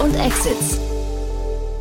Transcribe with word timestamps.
und 0.00 0.14
Exits. 0.16 0.89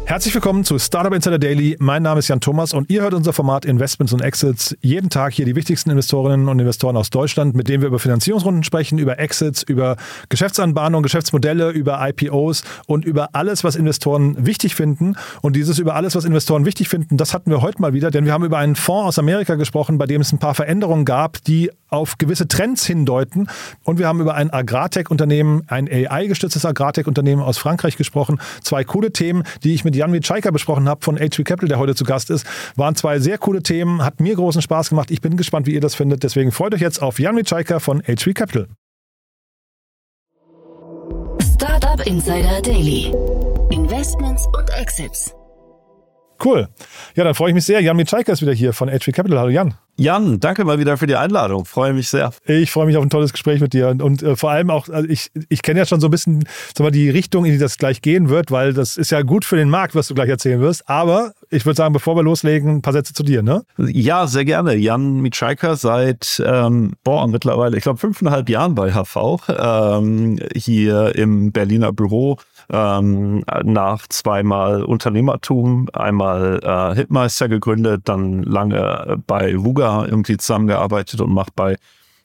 Herzlich 0.09 0.33
willkommen 0.33 0.63
zu 0.63 0.79
Startup 0.79 1.13
Insider 1.13 1.37
Daily. 1.37 1.77
Mein 1.79 2.01
Name 2.01 2.17
ist 2.17 2.29
Jan 2.29 2.41
Thomas 2.41 2.73
und 2.73 2.89
ihr 2.89 3.03
hört 3.03 3.13
unser 3.13 3.31
Format 3.31 3.63
Investments 3.63 4.11
und 4.11 4.21
Exits. 4.21 4.75
Jeden 4.81 5.11
Tag 5.11 5.33
hier 5.33 5.45
die 5.45 5.55
wichtigsten 5.55 5.91
Investorinnen 5.91 6.49
und 6.49 6.57
Investoren 6.57 6.97
aus 6.97 7.11
Deutschland, 7.11 7.53
mit 7.53 7.67
denen 7.67 7.83
wir 7.83 7.89
über 7.89 7.99
Finanzierungsrunden 7.99 8.63
sprechen, 8.63 8.97
über 8.97 9.19
Exits, 9.19 9.61
über 9.61 9.97
Geschäftsanbahnung, 10.29 11.03
Geschäftsmodelle, 11.03 11.69
über 11.69 11.99
IPOs 12.09 12.63
und 12.87 13.05
über 13.05 13.35
alles, 13.35 13.63
was 13.63 13.75
Investoren 13.75 14.47
wichtig 14.47 14.73
finden. 14.73 15.15
Und 15.43 15.55
dieses 15.55 15.77
über 15.77 15.93
alles, 15.93 16.15
was 16.15 16.25
Investoren 16.25 16.65
wichtig 16.65 16.89
finden, 16.89 17.17
das 17.17 17.35
hatten 17.35 17.51
wir 17.51 17.61
heute 17.61 17.79
mal 17.79 17.93
wieder, 17.93 18.09
denn 18.09 18.25
wir 18.25 18.33
haben 18.33 18.43
über 18.43 18.57
einen 18.57 18.75
Fonds 18.75 19.09
aus 19.09 19.19
Amerika 19.19 19.53
gesprochen, 19.53 19.99
bei 19.99 20.07
dem 20.07 20.21
es 20.21 20.33
ein 20.33 20.39
paar 20.39 20.55
Veränderungen 20.55 21.05
gab, 21.05 21.43
die 21.43 21.69
auf 21.89 22.17
gewisse 22.17 22.47
Trends 22.47 22.85
hindeuten. 22.85 23.47
Und 23.83 23.99
wir 23.99 24.07
haben 24.07 24.21
über 24.21 24.35
ein 24.35 24.51
Agrartech-Unternehmen, 24.51 25.63
ein 25.67 25.87
AI-gestütztes 25.87 26.65
Agrartech-Unternehmen 26.65 27.41
aus 27.41 27.57
Frankreich 27.57 27.97
gesprochen. 27.97 28.39
Zwei 28.63 28.83
coole 28.83 29.11
Themen, 29.11 29.43
die 29.63 29.73
ich 29.73 29.83
mit 29.83 29.95
Jan 29.99 30.11
Mitschaika 30.11 30.51
besprochen 30.51 30.87
habe 30.87 31.03
von 31.03 31.17
HV 31.17 31.43
Capital, 31.43 31.67
der 31.67 31.77
heute 31.77 31.93
zu 31.93 32.05
Gast 32.05 32.29
ist. 32.29 32.47
Waren 32.75 32.95
zwei 32.95 33.19
sehr 33.19 33.37
coole 33.37 33.61
Themen, 33.61 34.03
hat 34.03 34.21
mir 34.21 34.35
großen 34.35 34.61
Spaß 34.61 34.89
gemacht. 34.89 35.11
Ich 35.11 35.19
bin 35.21 35.35
gespannt, 35.35 35.67
wie 35.67 35.73
ihr 35.73 35.81
das 35.81 35.95
findet. 35.95 36.23
Deswegen 36.23 36.51
freut 36.51 36.73
euch 36.73 36.81
jetzt 36.81 37.01
auf 37.01 37.19
Jan 37.19 37.35
Mitschaika 37.35 37.79
von 37.79 38.01
HV 38.01 38.33
Capital. 38.33 38.67
Startup 41.53 42.05
Insider 42.07 42.61
Daily. 42.61 43.13
Investments 43.71 44.47
und 44.57 44.69
Exits. 44.79 45.35
Cool. 46.43 46.67
Ja, 47.15 47.23
dann 47.23 47.35
freue 47.35 47.49
ich 47.49 47.55
mich 47.55 47.65
sehr. 47.65 47.81
Jan 47.81 47.97
Mitschaika 47.97 48.31
ist 48.31 48.41
wieder 48.41 48.53
hier 48.53 48.73
von 48.73 48.89
HV 48.89 49.11
Capital. 49.11 49.39
Hallo 49.39 49.49
Jan. 49.49 49.75
Jan, 49.97 50.39
danke 50.39 50.63
mal 50.63 50.79
wieder 50.79 50.97
für 50.97 51.07
die 51.07 51.17
Einladung. 51.17 51.65
Freue 51.65 51.91
mich 51.91 52.07
sehr. 52.07 52.31
Ich 52.45 52.71
freue 52.71 52.85
mich 52.85 52.95
auf 52.95 53.03
ein 53.03 53.09
tolles 53.09 53.33
Gespräch 53.33 53.59
mit 53.59 53.73
dir 53.73 53.89
und, 53.89 54.01
und 54.01 54.23
äh, 54.23 54.37
vor 54.37 54.49
allem 54.49 54.69
auch, 54.69 54.87
also 54.87 55.09
ich, 55.09 55.29
ich 55.49 55.61
kenne 55.61 55.79
ja 55.79 55.85
schon 55.85 55.99
so 55.99 56.07
ein 56.07 56.11
bisschen 56.11 56.45
sag 56.73 56.85
mal, 56.85 56.91
die 56.91 57.09
Richtung, 57.09 57.43
in 57.43 57.51
die 57.51 57.57
das 57.57 57.77
gleich 57.77 58.01
gehen 58.01 58.29
wird, 58.29 58.49
weil 58.49 58.73
das 58.73 58.95
ist 58.95 59.11
ja 59.11 59.23
gut 59.23 59.43
für 59.43 59.57
den 59.57 59.69
Markt, 59.69 59.95
was 59.95 60.07
du 60.07 60.13
gleich 60.13 60.29
erzählen 60.29 60.61
wirst. 60.61 60.87
Aber 60.87 61.33
ich 61.49 61.65
würde 61.65 61.75
sagen, 61.75 61.91
bevor 61.91 62.15
wir 62.15 62.23
loslegen, 62.23 62.77
ein 62.77 62.81
paar 62.81 62.93
Sätze 62.93 63.13
zu 63.13 63.23
dir, 63.23 63.41
ne? 63.43 63.63
Ja, 63.77 64.25
sehr 64.25 64.45
gerne. 64.45 64.75
Jan 64.75 65.19
Mitschaika 65.19 65.75
seit, 65.75 66.41
ähm, 66.45 66.93
boah, 67.03 67.27
mittlerweile, 67.27 67.75
ich 67.75 67.83
glaube, 67.83 67.99
fünfeinhalb 67.99 68.47
Jahren 68.47 68.75
bei 68.75 68.93
HV, 68.93 69.39
ähm, 69.49 70.39
hier 70.55 71.13
im 71.15 71.51
Berliner 71.51 71.91
Büro 71.91 72.37
ähm, 72.71 73.43
nach 73.63 74.07
zweimal 74.07 74.83
Unternehmertum, 74.83 75.89
einmal 75.93 76.59
äh, 76.63 76.95
Hitmeister 76.95 77.49
gegründet, 77.49 78.03
dann 78.05 78.43
lange 78.43 79.21
bei 79.25 79.55
Ruga 79.55 80.05
irgendwie 80.05 80.37
zusammengearbeitet 80.37 81.21
und 81.21 81.31
macht 81.31 81.55
bei 81.55 81.77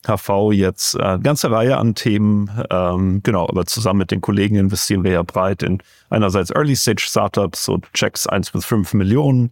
HV 0.05 0.51
jetzt 0.51 0.95
äh, 0.95 1.01
eine 1.01 1.19
ganze 1.19 1.49
Reihe 1.51 1.77
an 1.77 1.95
Themen. 1.95 2.49
Ähm, 2.69 3.21
genau, 3.23 3.47
aber 3.47 3.65
zusammen 3.65 3.99
mit 3.99 4.11
den 4.11 4.21
Kollegen 4.21 4.55
investieren 4.55 5.03
wir 5.03 5.11
ja 5.11 5.23
breit 5.23 5.63
in 5.63 5.79
einerseits 6.09 6.51
Early-Stage-Startups 6.51 7.67
und 7.69 7.91
Checks 7.93 8.27
1 8.27 8.51
bis 8.51 8.65
5 8.65 8.93
Millionen, 8.93 9.51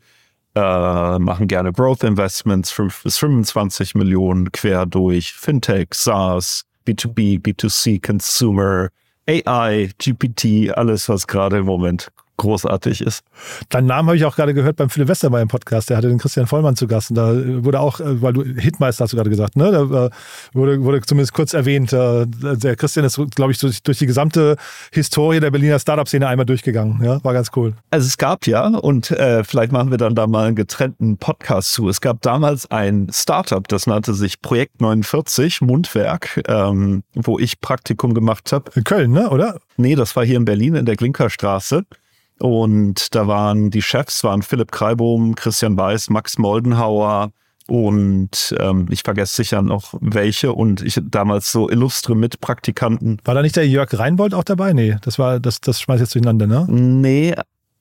äh, 0.56 1.20
machen 1.20 1.48
gerne 1.48 1.74
Growth 1.74 2.04
Investments 2.04 2.72
5 2.72 3.04
bis 3.04 3.18
25 3.18 3.96
Millionen 3.96 4.52
quer 4.52 4.86
durch 4.86 5.34
Fintech, 5.34 5.88
SaaS, 5.94 6.66
B2B, 6.86 7.42
B2C, 7.42 8.06
Consumer, 8.06 8.90
AI, 9.28 9.90
GPT, 9.98 10.72
alles, 10.76 11.08
was 11.10 11.28
gerade 11.28 11.58
im 11.58 11.66
Moment 11.66 12.12
großartig 12.38 13.02
ist. 13.02 13.24
Deinen 13.70 13.88
Namen 13.88 14.08
habe 14.08 14.18
ich 14.18 14.26
auch 14.26 14.36
gerade 14.36 14.54
gehört 14.54 14.78
beim 14.78 14.90
Philipp 14.90 15.08
Westermeier 15.08 15.44
im 15.44 15.48
Podcast. 15.48 15.90
Der 15.90 15.98
hatte 15.98 16.10
den 16.10 16.18
Christian 16.18 16.48
Vollmann 16.48 16.76
zu 16.76 16.88
Gast. 16.88 17.12
Und 17.12 17.16
da 17.16 17.34
wurde 17.64 17.80
auch, 17.80 18.00
äh, 18.00 18.22
weil 18.22 18.34
du 18.34 18.44
Hitmeister 18.44 19.04
hast 19.04 19.14
du 19.14 19.18
gerade 19.18 19.30
gesagt, 19.30 19.56
ne? 19.56 19.72
Da 19.72 20.06
äh, 20.06 20.10
wurde, 20.54 20.84
wurde 20.84 21.02
zumindest 21.02 21.34
kurz 21.34 21.54
erwähnt. 21.54 21.94
Äh, 21.94 22.26
der 22.28 22.76
Christian 22.76 23.06
ist, 23.06 23.20
glaube 23.36 23.52
ich, 23.52 23.60
durch, 23.60 23.84
durch, 23.84 24.00
die 24.00 24.06
gesamte 24.06 24.58
Historie 24.92 25.40
der 25.40 25.52
Berliner 25.52 25.80
Startup-Szene 25.80 26.28
einmal 26.28 26.46
durchgegangen. 26.46 27.04
Ja, 27.04 27.24
war 27.24 27.34
ganz 27.34 27.52
cool. 27.56 27.74
Also 27.92 28.08
es 28.08 28.18
gab 28.18 28.48
ja, 28.48 28.68
und 28.68 29.12
äh, 29.12 29.44
vielleicht 29.44 29.72
machen 29.72 29.92
wir 29.92 29.98
dann 29.98 30.16
da 30.16 30.28
mal 30.28 30.48
einen 30.48 30.56
getrennten 30.56 31.18
Podcast 31.18 31.74
zu. 31.74 31.90
Es 31.90 32.02
gab 32.02 32.22
damals 32.22 32.70
ein 32.72 33.08
Startup, 33.12 33.68
das 33.68 33.88
nannte 33.88 34.14
sich 34.14 34.42
Projekt 34.42 34.82
49, 34.82 35.62
Mundwerk, 35.62 36.42
ähm, 36.48 37.04
wo 37.14 37.38
ich 37.40 37.62
Praktikum 37.62 38.14
gemacht 38.14 38.52
habe. 38.52 38.72
In 38.76 38.84
Köln, 38.84 39.12
ne? 39.12 39.30
Oder? 39.30 39.60
Nee, 39.78 39.96
das 39.96 40.16
war 40.16 40.26
hier 40.26 40.38
in 40.38 40.46
Berlin 40.46 40.76
in 40.76 40.86
der 40.86 40.96
Klinkerstraße. 40.96 41.84
Und 42.40 43.16
da 43.16 43.28
waren 43.28 43.70
die 43.70 43.82
Chefs, 43.82 44.24
waren 44.24 44.42
Philipp 44.42 44.72
Kreibohm, 44.72 45.36
Christian 45.36 45.78
Weiß, 45.78 46.10
Max 46.10 46.38
Moldenhauer 46.38 47.32
und 47.68 48.54
ähm, 48.60 48.88
ich 48.90 49.04
vergesse 49.04 49.38
sicher 49.38 49.62
noch 49.62 49.94
welche 50.02 50.52
und 50.52 50.82
ich 50.82 51.00
damals 51.02 51.52
so 51.52 51.70
illustre 51.70 52.16
Mitpraktikanten. 52.16 53.20
War 53.24 53.36
da 53.36 53.42
nicht 53.42 53.56
der 53.56 53.68
Jörg 53.68 53.98
Reinbold 53.98 54.34
auch 54.34 54.44
dabei? 54.44 54.74
Nee, 54.74 54.98
das 55.02 55.18
war, 55.18 55.40
das, 55.40 55.62
das 55.62 55.80
schmeißt 55.80 56.02
jetzt 56.02 56.14
durcheinander, 56.14 56.46
ne? 56.46 56.66
Nee, 56.68 57.34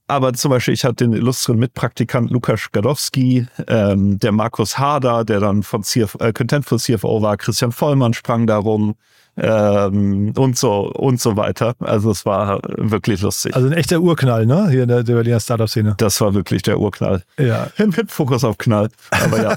aber 0.06 0.34
zum 0.34 0.50
Beispiel, 0.50 0.74
ich 0.74 0.84
hatte 0.84 1.04
den 1.06 1.14
illustren 1.14 1.58
Mitpraktikant 1.58 2.30
Lukas 2.30 2.70
Gadowski, 2.70 3.46
ähm, 3.66 4.18
der 4.18 4.32
Markus 4.32 4.78
Harder, 4.78 5.24
der 5.24 5.40
dann 5.40 5.62
von 5.62 5.82
CF, 5.82 6.16
äh, 6.20 6.32
Content 6.32 6.64
for 6.64 6.78
CFO 6.78 7.22
war, 7.22 7.36
Christian 7.36 7.72
Vollmann 7.72 8.12
sprang 8.12 8.46
darum 8.46 8.94
ähm, 9.36 10.32
und 10.36 10.58
so 10.58 10.92
und 10.92 11.20
so 11.20 11.36
weiter. 11.36 11.74
Also 11.80 12.10
es 12.10 12.26
war 12.26 12.60
wirklich 12.76 13.22
lustig. 13.22 13.54
Also 13.54 13.68
ein 13.68 13.72
echter 13.72 14.00
Urknall, 14.00 14.46
ne? 14.46 14.68
Hier 14.70 14.82
in 14.82 14.88
der, 14.88 15.02
der 15.02 15.14
Berliner 15.14 15.40
Startup-Szene. 15.40 15.94
Das 15.98 16.20
war 16.20 16.34
wirklich 16.34 16.62
der 16.62 16.78
Urknall. 16.78 17.22
Ja. 17.38 17.68
Mit 17.78 18.10
Fokus 18.10 18.44
auf 18.44 18.58
Knall. 18.58 18.88
Aber 19.10 19.42
ja. 19.42 19.50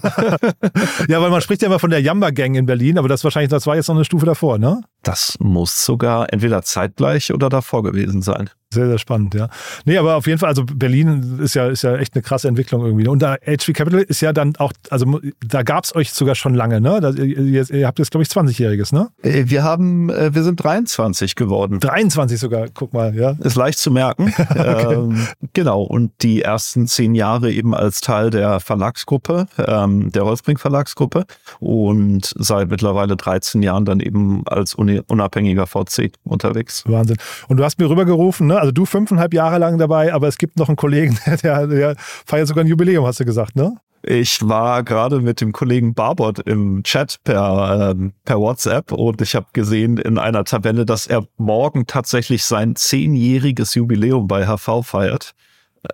ja, 1.08 1.22
weil 1.22 1.30
man 1.30 1.42
spricht 1.42 1.62
ja 1.62 1.68
immer 1.68 1.80
von 1.80 1.90
der 1.90 2.02
Jamba-Gang 2.02 2.56
in 2.56 2.66
Berlin, 2.66 2.98
aber 2.98 3.08
das 3.08 3.24
wahrscheinlich, 3.24 3.50
das 3.50 3.68
war 3.68 3.76
jetzt 3.76 3.88
noch 3.88 3.96
eine 3.96 4.06
Stufe 4.06 4.26
davor, 4.26 4.58
ne? 4.58 4.82
Das 5.06 5.38
muss 5.40 5.86
sogar 5.86 6.34
entweder 6.34 6.64
zeitgleich 6.64 7.32
oder 7.32 7.48
davor 7.50 7.84
gewesen 7.84 8.24
sein. 8.24 8.50
Sehr, 8.74 8.88
sehr 8.88 8.98
spannend, 8.98 9.34
ja. 9.36 9.48
Nee, 9.86 9.98
aber 9.98 10.16
auf 10.16 10.28
jeden 10.28 10.38
Fall, 10.38 10.50
also 10.50 10.66
Berlin 10.66 11.40
ist 11.42 11.54
ja, 11.54 11.68
ist 11.68 11.84
ja 11.84 11.96
echt 11.96 12.14
eine 12.14 12.24
krasse 12.24 12.50
Entwicklung 12.50 12.84
irgendwie. 12.84 13.08
Und 13.08 13.22
da 13.22 13.36
HV 13.36 13.72
Capital 13.74 14.02
ist 14.02 14.20
ja 14.20 14.34
dann 14.34 14.56
auch, 14.58 14.74
also 14.90 15.22
da 15.48 15.64
gab 15.64 15.86
es 15.86 15.96
euch 15.96 16.12
sogar 16.12 16.36
schon 16.36 16.56
lange, 16.56 16.82
ne? 16.82 17.00
Da, 17.00 17.12
ihr, 17.12 17.70
ihr, 17.70 17.88
habt 17.88 18.00
jetzt, 18.00 18.12
glaube 18.12 18.24
ich, 18.24 18.30
20-Jähriges, 18.30 18.94
ne? 18.94 19.10
Äh, 19.22 19.46
wir 19.48 19.64
haben, 19.64 20.10
äh, 20.10 20.36
wir 20.36 20.44
sind 20.44 20.62
23 20.62 21.36
geworden. 21.36 21.80
23 21.80 22.38
sogar, 22.38 22.68
guck 22.74 22.92
mal, 22.92 23.16
ja. 23.16 23.36
Ist 23.40 23.56
leicht 23.56 23.80
zu 23.80 23.92
merken. 23.92 24.34
okay. 24.50 24.94
ähm, 24.94 25.28
genau. 25.54 25.84
Und 25.84 26.12
die 26.22 26.42
ersten 26.42 26.88
zehn 26.88 27.16
Jahre 27.16 27.52
eben 27.52 27.74
als 27.74 28.02
Teil 28.02 28.30
der 28.30 28.60
Verlagsgruppe, 28.60 29.48
ähm, 29.58 30.12
der 30.12 30.26
Holzbrink 30.26 30.60
Verlagsgruppe. 30.60 31.26
Und 31.60 32.34
seit 32.38 32.70
mittlerweile 32.70 33.16
13 33.16 33.64
Jahren 33.64 33.86
dann 33.86 34.02
eben 34.02 34.44
als 34.48 34.74
unabhängiger 35.02 35.68
VC 35.68 36.12
unterwegs. 36.24 36.84
Wahnsinn. 36.88 37.18
Und 37.48 37.58
du 37.58 37.64
hast 37.64 37.80
mir 37.80 37.90
rübergerufen, 37.90 38.48
ne? 38.48 38.60
Also 38.60 38.72
du 38.72 38.86
fünfeinhalb 38.86 39.34
Jahre 39.34 39.58
lang 39.58 39.78
dabei, 39.78 40.14
aber 40.14 40.28
es 40.28 40.38
gibt 40.38 40.58
noch 40.58 40.68
einen 40.68 40.76
Kollegen, 40.76 41.18
der, 41.44 41.68
der 41.68 41.96
feiert 41.98 42.48
sogar 42.48 42.64
ein 42.64 42.68
Jubiläum, 42.68 43.06
hast 43.06 43.20
du 43.20 43.26
gesagt, 43.26 43.56
ne? 43.56 43.76
Ich 44.08 44.48
war 44.48 44.84
gerade 44.84 45.20
mit 45.20 45.42
dem 45.42 45.52
Kollegen 45.52 45.96
Barbot 45.96 46.38
im 46.40 46.84
Chat 46.84 47.18
per, 47.24 47.96
äh, 47.98 48.10
per 48.24 48.40
WhatsApp 48.40 48.92
und 48.92 49.20
ich 49.22 49.34
habe 49.34 49.48
gesehen 49.52 49.98
in 49.98 50.20
einer 50.20 50.44
Tabelle, 50.44 50.86
dass 50.86 51.08
er 51.08 51.26
morgen 51.38 51.88
tatsächlich 51.88 52.44
sein 52.44 52.76
zehnjähriges 52.76 53.74
Jubiläum 53.74 54.28
bei 54.28 54.46
HV 54.46 54.84
feiert 54.84 55.34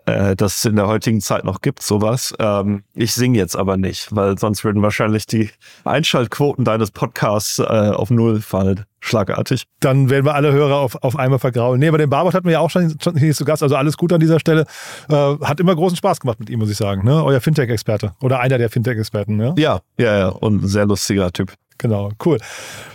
äh, 0.05 0.35
dass 0.35 0.57
es 0.57 0.65
in 0.65 0.75
der 0.75 0.87
heutigen 0.87 1.21
Zeit 1.21 1.43
noch 1.43 1.61
gibt, 1.61 1.81
sowas. 1.81 2.33
Ähm, 2.39 2.83
ich 2.93 3.13
singe 3.13 3.37
jetzt 3.37 3.55
aber 3.55 3.77
nicht, 3.77 4.15
weil 4.15 4.37
sonst 4.37 4.63
würden 4.63 4.81
wahrscheinlich 4.81 5.25
die 5.25 5.49
Einschaltquoten 5.83 6.65
deines 6.65 6.91
Podcasts 6.91 7.59
äh, 7.59 7.63
auf 7.63 8.09
Null 8.09 8.41
fallen. 8.41 8.85
Schlagartig. 9.03 9.63
Dann 9.79 10.11
werden 10.11 10.25
wir 10.25 10.35
alle 10.35 10.53
Hörer 10.53 10.77
auf, 10.77 10.95
auf 11.03 11.17
einmal 11.17 11.39
vergraulen. 11.39 11.79
Nee, 11.79 11.87
aber 11.87 11.97
den 11.97 12.09
Barbot 12.09 12.35
hatten 12.35 12.45
wir 12.45 12.53
ja 12.53 12.59
auch 12.59 12.69
schon, 12.69 12.95
schon 13.01 13.17
hier 13.17 13.33
zu 13.33 13.45
Gast. 13.45 13.63
Also 13.63 13.75
alles 13.75 13.97
gut 13.97 14.13
an 14.13 14.19
dieser 14.19 14.39
Stelle. 14.39 14.65
Äh, 15.09 15.15
hat 15.41 15.59
immer 15.59 15.75
großen 15.75 15.97
Spaß 15.97 16.19
gemacht 16.19 16.39
mit 16.39 16.51
ihm, 16.51 16.59
muss 16.59 16.69
ich 16.69 16.77
sagen. 16.77 17.03
Ne? 17.03 17.23
Euer 17.23 17.41
Fintech-Experte. 17.41 18.13
Oder 18.21 18.39
einer 18.39 18.59
der 18.59 18.69
Fintech-Experten. 18.69 19.39
Ja? 19.39 19.53
ja, 19.57 19.81
ja, 19.97 20.17
ja. 20.17 20.27
Und 20.29 20.63
ein 20.63 20.67
sehr 20.67 20.85
lustiger 20.85 21.31
Typ. 21.31 21.51
Genau, 21.81 22.11
cool. 22.23 22.37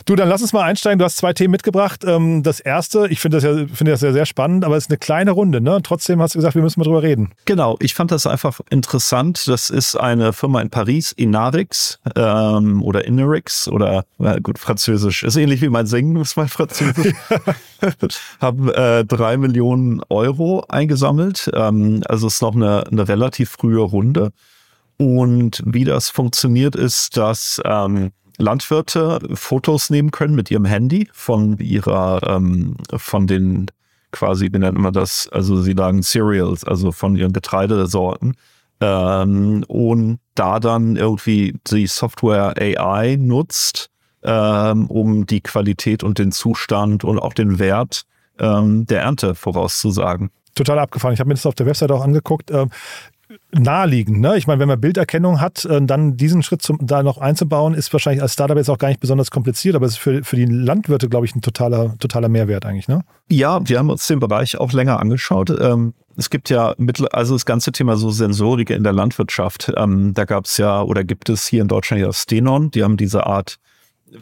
Du, 0.04 0.14
dann 0.14 0.28
lass 0.28 0.42
uns 0.42 0.52
mal 0.52 0.62
einsteigen. 0.62 1.00
Du 1.00 1.04
hast 1.04 1.16
zwei 1.16 1.32
Themen 1.32 1.50
mitgebracht. 1.50 2.04
Ähm, 2.06 2.44
das 2.44 2.60
erste, 2.60 3.08
ich 3.08 3.18
finde 3.18 3.38
das 3.38 3.44
ja, 3.44 3.66
finde 3.66 3.90
das 3.90 4.00
ja 4.00 4.12
sehr 4.12 4.26
spannend, 4.26 4.64
aber 4.64 4.76
es 4.76 4.84
ist 4.84 4.90
eine 4.90 4.98
kleine 4.98 5.32
Runde, 5.32 5.60
ne? 5.60 5.80
Trotzdem 5.82 6.22
hast 6.22 6.36
du 6.36 6.38
gesagt, 6.38 6.54
wir 6.54 6.62
müssen 6.62 6.78
mal 6.78 6.84
drüber 6.84 7.02
reden. 7.02 7.32
Genau, 7.46 7.76
ich 7.80 7.94
fand 7.94 8.12
das 8.12 8.28
einfach 8.28 8.60
interessant. 8.70 9.48
Das 9.48 9.70
ist 9.70 9.96
eine 9.96 10.32
Firma 10.32 10.60
in 10.60 10.70
Paris, 10.70 11.10
Inarix 11.10 11.98
ähm, 12.14 12.80
oder 12.84 13.04
Inarix 13.04 13.66
oder 13.66 14.04
na 14.18 14.38
gut, 14.38 14.60
Französisch. 14.60 15.24
Ist 15.24 15.34
ähnlich 15.34 15.62
wie 15.62 15.68
mein 15.68 15.86
Singen, 15.86 16.14
ist 16.20 16.36
mein 16.36 16.46
Französisch. 16.46 17.12
Haben 18.40 18.68
äh, 18.68 19.04
drei 19.04 19.36
Millionen 19.36 20.00
Euro 20.10 20.64
eingesammelt. 20.68 21.50
Ähm, 21.54 22.04
also 22.08 22.28
ist 22.28 22.40
noch 22.40 22.54
eine, 22.54 22.86
eine 22.86 23.08
relativ 23.08 23.50
frühe 23.50 23.80
Runde. 23.80 24.30
Und 24.96 25.60
wie 25.66 25.84
das 25.84 26.08
funktioniert, 26.08 26.76
ist, 26.76 27.16
dass 27.16 27.60
ähm, 27.64 28.12
Landwirte 28.38 29.20
Fotos 29.34 29.90
nehmen 29.90 30.10
können 30.10 30.34
mit 30.34 30.50
ihrem 30.50 30.64
Handy 30.64 31.08
von 31.12 31.58
ihrer, 31.58 32.20
ähm, 32.28 32.76
von 32.96 33.26
den 33.26 33.66
quasi, 34.12 34.48
wie 34.52 34.58
nennt 34.58 34.78
man 34.78 34.92
das? 34.92 35.28
Also 35.32 35.60
sie 35.60 35.74
sagen 35.76 36.02
Cereals, 36.02 36.64
also 36.64 36.92
von 36.92 37.16
ihren 37.16 37.32
Getreidesorten. 37.32 38.36
Ähm, 38.80 39.64
und 39.68 40.18
da 40.34 40.60
dann 40.60 40.96
irgendwie 40.96 41.54
die 41.70 41.86
Software 41.86 42.54
AI 42.58 43.16
nutzt, 43.18 43.90
ähm, 44.22 44.86
um 44.86 45.26
die 45.26 45.40
Qualität 45.40 46.02
und 46.02 46.18
den 46.18 46.32
Zustand 46.32 47.04
und 47.04 47.18
auch 47.18 47.32
den 47.32 47.58
Wert 47.58 48.04
ähm, 48.38 48.86
der 48.86 49.02
Ernte 49.02 49.34
vorauszusagen. 49.34 50.30
Total 50.54 50.78
abgefahren. 50.78 51.14
Ich 51.14 51.20
habe 51.20 51.28
mir 51.28 51.34
das 51.34 51.46
auf 51.46 51.54
der 51.54 51.66
Website 51.66 51.90
auch 51.90 52.02
angeguckt. 52.02 52.50
Naheliegend. 53.52 54.20
Ne? 54.20 54.36
Ich 54.36 54.46
meine, 54.46 54.60
wenn 54.60 54.68
man 54.68 54.80
Bilderkennung 54.80 55.40
hat, 55.40 55.64
äh, 55.64 55.80
dann 55.82 56.16
diesen 56.16 56.42
Schritt 56.42 56.62
zum, 56.62 56.78
da 56.80 57.02
noch 57.02 57.18
einzubauen, 57.18 57.74
ist 57.74 57.92
wahrscheinlich 57.92 58.22
als 58.22 58.34
Startup 58.34 58.56
jetzt 58.56 58.68
auch 58.68 58.78
gar 58.78 58.88
nicht 58.88 59.00
besonders 59.00 59.30
kompliziert, 59.30 59.74
aber 59.74 59.86
es 59.86 59.92
ist 59.92 59.98
für, 59.98 60.24
für 60.24 60.36
die 60.36 60.46
Landwirte, 60.46 61.08
glaube 61.08 61.26
ich, 61.26 61.34
ein 61.34 61.42
totaler, 61.42 61.96
totaler 61.98 62.28
Mehrwert 62.28 62.66
eigentlich. 62.66 62.88
Ne? 62.88 63.02
Ja, 63.30 63.60
wir 63.66 63.78
haben 63.78 63.90
uns 63.90 64.06
den 64.06 64.20
Bereich 64.20 64.58
auch 64.58 64.72
länger 64.72 65.00
angeschaut. 65.00 65.50
Ähm, 65.60 65.94
es 66.16 66.30
gibt 66.30 66.48
ja 66.50 66.74
mittel, 66.78 67.08
also 67.08 67.34
das 67.34 67.44
ganze 67.44 67.72
Thema 67.72 67.96
so 67.96 68.10
Sensorik 68.10 68.70
in 68.70 68.82
der 68.82 68.92
Landwirtschaft. 68.92 69.72
Ähm, 69.76 70.14
da 70.14 70.24
gab 70.24 70.46
es 70.46 70.56
ja 70.56 70.82
oder 70.82 71.04
gibt 71.04 71.28
es 71.28 71.46
hier 71.46 71.62
in 71.62 71.68
Deutschland 71.68 72.02
ja 72.02 72.12
Stenon, 72.12 72.70
die 72.70 72.82
haben 72.82 72.96
diese 72.96 73.26
Art 73.26 73.58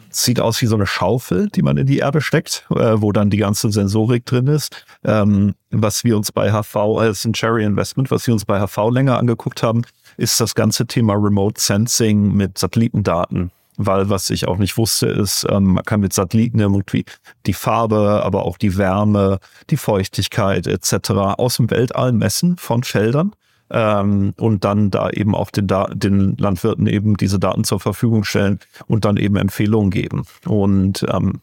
sieht 0.09 0.39
aus 0.39 0.61
wie 0.61 0.65
so 0.65 0.75
eine 0.75 0.87
Schaufel, 0.87 1.49
die 1.49 1.61
man 1.61 1.77
in 1.77 1.87
die 1.87 1.99
Erde 1.99 2.21
steckt, 2.21 2.65
äh, 2.71 3.01
wo 3.01 3.11
dann 3.11 3.29
die 3.29 3.37
ganze 3.37 3.71
Sensorik 3.71 4.25
drin 4.25 4.47
ist. 4.47 4.85
Ähm, 5.03 5.55
was 5.71 6.03
wir 6.03 6.17
uns 6.17 6.31
bei 6.31 6.51
HV, 6.51 7.01
äh, 7.01 7.09
ist 7.09 7.25
ein 7.25 7.33
Cherry 7.33 7.63
Investment, 7.63 8.11
was 8.11 8.25
wir 8.27 8.33
uns 8.33 8.45
bei 8.45 8.59
HV 8.59 8.89
länger 8.91 9.17
angeguckt 9.17 9.63
haben, 9.63 9.83
ist 10.17 10.39
das 10.39 10.55
ganze 10.55 10.87
Thema 10.87 11.13
Remote 11.13 11.59
Sensing 11.59 12.33
mit 12.33 12.57
Satellitendaten. 12.57 13.51
Weil 13.77 14.09
was 14.09 14.29
ich 14.29 14.47
auch 14.47 14.57
nicht 14.57 14.77
wusste, 14.77 15.07
ist, 15.07 15.45
ähm, 15.49 15.73
man 15.73 15.83
kann 15.83 15.99
mit 15.99 16.13
Satelliten 16.13 16.59
irgendwie 16.59 17.05
die 17.45 17.53
Farbe, 17.53 18.21
aber 18.23 18.45
auch 18.45 18.57
die 18.57 18.77
Wärme, 18.77 19.39
die 19.69 19.77
Feuchtigkeit 19.77 20.65
etc. 20.65 21.11
aus 21.37 21.57
dem 21.57 21.69
Weltall 21.69 22.13
messen 22.13 22.57
von 22.57 22.83
Feldern 22.83 23.35
ähm, 23.69 24.33
und 24.37 24.63
dann 24.63 24.91
da 24.91 25.09
eben 25.09 25.35
auch 25.35 25.51
den, 25.51 25.67
den 25.93 26.37
Landwirten 26.37 26.87
eben 26.87 27.17
diese 27.17 27.39
Daten 27.39 27.63
zur 27.63 27.79
Verfügung 27.79 28.23
stellen 28.23 28.59
und 28.87 29.05
dann 29.05 29.17
eben 29.17 29.35
Empfehlungen 29.35 29.91
geben. 29.91 30.25
Und 30.45 31.05
ähm, 31.09 31.41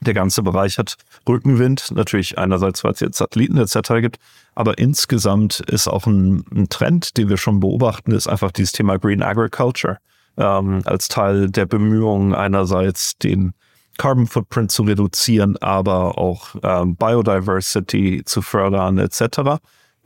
der 0.00 0.14
ganze 0.14 0.42
Bereich 0.42 0.78
hat 0.78 0.96
Rückenwind, 1.28 1.90
natürlich 1.92 2.38
einerseits, 2.38 2.84
weil 2.84 2.92
es 2.92 3.00
jetzt 3.00 3.18
Satelliten 3.18 3.56
etc. 3.56 3.76
gibt, 4.00 4.18
aber 4.54 4.78
insgesamt 4.78 5.60
ist 5.60 5.88
auch 5.88 6.06
ein, 6.06 6.44
ein 6.54 6.68
Trend, 6.68 7.16
den 7.16 7.28
wir 7.28 7.38
schon 7.38 7.60
beobachten, 7.60 8.12
ist 8.12 8.28
einfach 8.28 8.52
dieses 8.52 8.72
Thema 8.72 8.98
Green 8.98 9.22
Agriculture 9.22 9.98
ähm, 10.36 10.82
als 10.84 11.08
Teil 11.08 11.50
der 11.50 11.66
Bemühungen 11.66 12.34
einerseits 12.34 13.16
den 13.18 13.54
Carbon 13.98 14.26
Footprint 14.26 14.70
zu 14.70 14.82
reduzieren, 14.82 15.56
aber 15.56 16.18
auch 16.18 16.54
ähm, 16.62 16.96
Biodiversity 16.96 18.22
zu 18.26 18.42
fördern 18.42 18.98
etc 18.98 19.58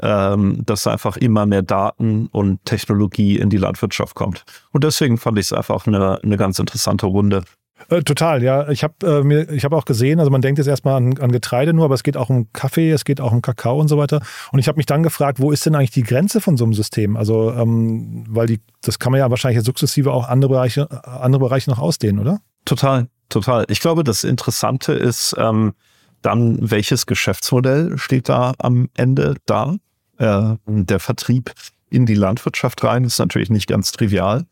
ähm, 0.02 0.62
dass 0.66 0.86
einfach 0.86 1.16
immer 1.16 1.46
mehr 1.46 1.62
Daten 1.62 2.26
und 2.32 2.64
Technologie 2.64 3.38
in 3.38 3.50
die 3.50 3.56
Landwirtschaft 3.56 4.14
kommt. 4.14 4.44
Und 4.72 4.84
deswegen 4.84 5.18
fand 5.18 5.38
ich 5.38 5.46
es 5.46 5.52
einfach 5.52 5.86
eine, 5.86 6.20
eine 6.22 6.36
ganz 6.36 6.58
interessante 6.58 7.06
Runde. 7.06 7.44
Äh, 7.88 8.02
total, 8.02 8.42
ja. 8.42 8.68
Ich 8.68 8.84
habe 8.84 8.94
äh, 9.02 9.22
mir, 9.22 9.46
auch 9.72 9.84
gesehen, 9.84 10.18
also 10.18 10.30
man 10.30 10.42
denkt 10.42 10.58
jetzt 10.58 10.66
erstmal 10.66 10.96
an, 10.96 11.18
an, 11.18 11.32
Getreide 11.32 11.72
nur, 11.72 11.84
aber 11.84 11.94
es 11.94 12.02
geht 12.02 12.16
auch 12.16 12.28
um 12.28 12.52
Kaffee, 12.52 12.90
es 12.90 13.04
geht 13.04 13.20
auch 13.20 13.32
um 13.32 13.42
Kakao 13.42 13.80
und 13.80 13.88
so 13.88 13.96
weiter. 13.96 14.20
Und 14.52 14.58
ich 14.58 14.68
habe 14.68 14.76
mich 14.76 14.86
dann 14.86 15.02
gefragt, 15.02 15.40
wo 15.40 15.50
ist 15.50 15.64
denn 15.66 15.74
eigentlich 15.74 15.90
die 15.90 16.02
Grenze 16.02 16.40
von 16.40 16.56
so 16.56 16.64
einem 16.64 16.74
System? 16.74 17.16
Also, 17.16 17.52
ähm, 17.52 18.24
weil 18.28 18.46
die, 18.46 18.60
das 18.82 18.98
kann 18.98 19.12
man 19.12 19.18
ja 19.18 19.30
wahrscheinlich 19.30 19.64
sukzessive 19.64 20.12
auch 20.12 20.28
andere 20.28 20.50
Bereiche, 20.52 20.88
andere 21.04 21.40
Bereiche 21.40 21.70
noch 21.70 21.78
ausdehnen, 21.78 22.20
oder? 22.20 22.40
Total, 22.64 23.08
total. 23.28 23.64
Ich 23.68 23.80
glaube, 23.80 24.04
das 24.04 24.24
Interessante 24.24 24.92
ist 24.92 25.34
ähm, 25.38 25.72
dann, 26.22 26.58
welches 26.70 27.06
Geschäftsmodell 27.06 27.96
steht 27.96 28.28
da 28.28 28.52
am 28.58 28.88
Ende 28.94 29.36
da? 29.46 29.76
Äh, 30.20 30.56
der 30.66 31.00
Vertrieb 31.00 31.52
in 31.88 32.04
die 32.04 32.14
Landwirtschaft 32.14 32.84
rein 32.84 33.04
ist 33.04 33.18
natürlich 33.18 33.50
nicht 33.50 33.66
ganz 33.66 33.90
trivial. 33.90 34.46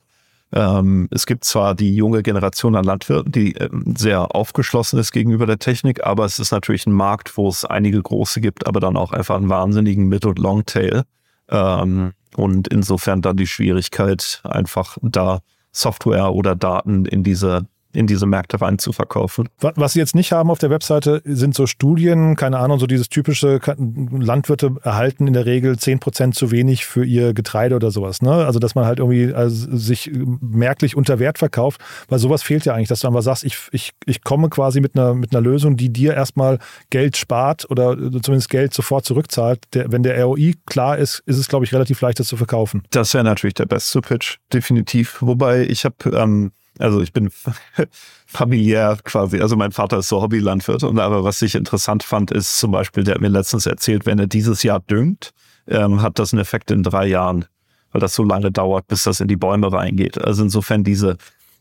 Ähm, 0.51 1.09
es 1.11 1.27
gibt 1.27 1.45
zwar 1.45 1.75
die 1.75 1.95
junge 1.95 2.23
Generation 2.23 2.75
an 2.75 2.85
Landwirten, 2.85 3.31
die 3.31 3.55
äh, 3.55 3.69
sehr 3.97 4.35
aufgeschlossen 4.35 4.99
ist 4.99 5.13
gegenüber 5.13 5.45
der 5.45 5.59
Technik, 5.59 6.05
aber 6.07 6.25
es 6.25 6.39
ist 6.39 6.53
natürlich 6.53 6.87
ein 6.87 6.93
Markt, 6.93 7.37
wo 7.37 7.49
es 7.49 7.67
einige 7.67 8.01
große 8.01 8.41
gibt, 8.41 8.67
aber 8.67 8.81
dann 8.81 8.97
auch 8.97 9.13
einfach 9.13 9.37
einen 9.37 9.51
wahnsinnigen 9.51 10.09
Mid- 10.09 10.25
und 10.25 10.39
Longtail. 10.39 11.03
Ähm, 11.51 12.13
und 12.35 12.69
insofern 12.69 13.21
dann 13.21 13.37
die 13.37 13.47
Schwierigkeit, 13.47 14.41
einfach 14.45 14.97
da 15.03 15.41
Software 15.71 16.33
oder 16.33 16.57
Daten 16.57 17.05
in 17.05 17.25
diese 17.25 17.67
in 17.99 18.07
diese 18.07 18.27
Märkte 18.27 18.61
rein 18.61 18.79
zu 18.79 18.93
verkaufen. 18.93 19.49
Was 19.61 19.93
Sie 19.93 19.99
jetzt 19.99 20.15
nicht 20.15 20.33
haben 20.33 20.51
auf 20.51 20.59
der 20.59 20.71
Webseite, 20.71 21.21
sind 21.25 21.55
so 21.55 21.67
Studien, 21.67 22.37
keine 22.37 22.59
Ahnung, 22.59 22.79
so 22.79 22.87
dieses 22.87 23.09
typische 23.09 23.61
Landwirte 23.77 24.77
erhalten 24.83 25.27
in 25.27 25.33
der 25.33 25.47
Regel 25.47 25.75
10% 25.75 26.33
zu 26.33 26.51
wenig 26.51 26.87
für 26.87 27.05
ihr 27.05 27.35
Getreide 27.35 27.75
oder 27.75 27.91
sowas. 27.91 28.23
Ne? 28.23 28.33
Also 28.33 28.61
dass 28.61 28.75
man 28.75 28.85
halt 28.85 29.01
irgendwie 29.01 29.35
also 29.35 29.77
sich 29.77 30.11
merklich 30.41 30.97
unter 30.97 31.19
Wert 31.19 31.39
verkauft, 31.39 31.81
weil 32.09 32.21
sowas 32.21 32.43
fehlt 32.43 32.65
ja 32.65 32.75
eigentlich, 32.75 32.89
dass 32.89 33.01
du 33.01 33.09
einfach 33.09 33.23
sagst, 33.23 33.45
ich, 33.45 33.59
ich, 33.73 33.93
ich 34.07 34.23
komme 34.23 34.49
quasi 34.49 34.81
mit 34.81 34.97
einer, 34.97 35.15
mit 35.15 35.35
einer 35.35 35.43
Lösung, 35.43 35.77
die 35.77 35.93
dir 35.93 36.15
erstmal 36.15 36.59
Geld 36.91 37.17
spart 37.17 37.69
oder 37.69 37.97
zumindest 37.97 38.49
Geld 38.49 38.73
sofort 38.73 39.05
zurückzahlt. 39.05 39.65
Der, 39.75 39.91
wenn 39.91 40.05
der 40.05 40.23
ROI 40.23 40.55
klar 40.67 40.99
ist, 40.99 41.23
ist 41.27 41.39
es, 41.39 41.49
glaube 41.49 41.65
ich, 41.65 41.75
relativ 41.75 42.01
leicht, 42.01 42.21
das 42.21 42.29
zu 42.29 42.37
verkaufen. 42.37 42.83
Das 42.91 43.13
wäre 43.13 43.25
natürlich 43.25 43.55
der 43.55 43.67
beste 43.67 44.01
Pitch, 44.01 44.39
definitiv. 44.53 45.19
Wobei 45.21 45.63
ich 45.63 45.85
habe 45.85 45.97
ähm, 46.17 46.53
also 46.79 47.01
ich 47.01 47.13
bin 47.13 47.31
familiär 48.27 48.99
quasi, 49.05 49.41
also 49.41 49.57
mein 49.57 49.73
Vater 49.73 49.99
ist 49.99 50.09
so 50.09 50.23
Hobbylandwirt 50.23 50.83
und 50.85 50.99
aber 50.99 51.25
was 51.25 51.43
ich 51.43 51.55
interessant 51.55 52.03
fand, 52.03 52.31
ist 52.31 52.59
zum 52.59 52.71
Beispiel, 52.71 53.05
der 53.05 53.17
hat 53.17 53.21
mir 53.21 53.29
letztens 53.29 53.67
erzählt, 53.67 54.07
wenn 54.07 54.19
er 54.19 54.27
dieses 54.27 54.63
Jahr 54.63 54.81
düngt, 54.81 55.33
ähm, 55.67 56.03
hat 56.03 56.19
das 56.19 56.33
einen 56.33 56.41
Effekt 56.41 56.71
in 56.71 56.83
drei 56.83 57.07
Jahren, 57.07 57.45
weil 57.93 58.01
das 58.01 58.15
so 58.15 58.23
lange 58.23 58.51
dauert, 58.51 58.87
bis 58.87 59.05
das 59.05 59.21
in 59.21 59.29
die 59.29 59.37
Bäume 59.37 59.73
reingeht. 59.73 60.19
Also 60.19 60.43
insofern 60.43 60.85
diese 60.85 61.17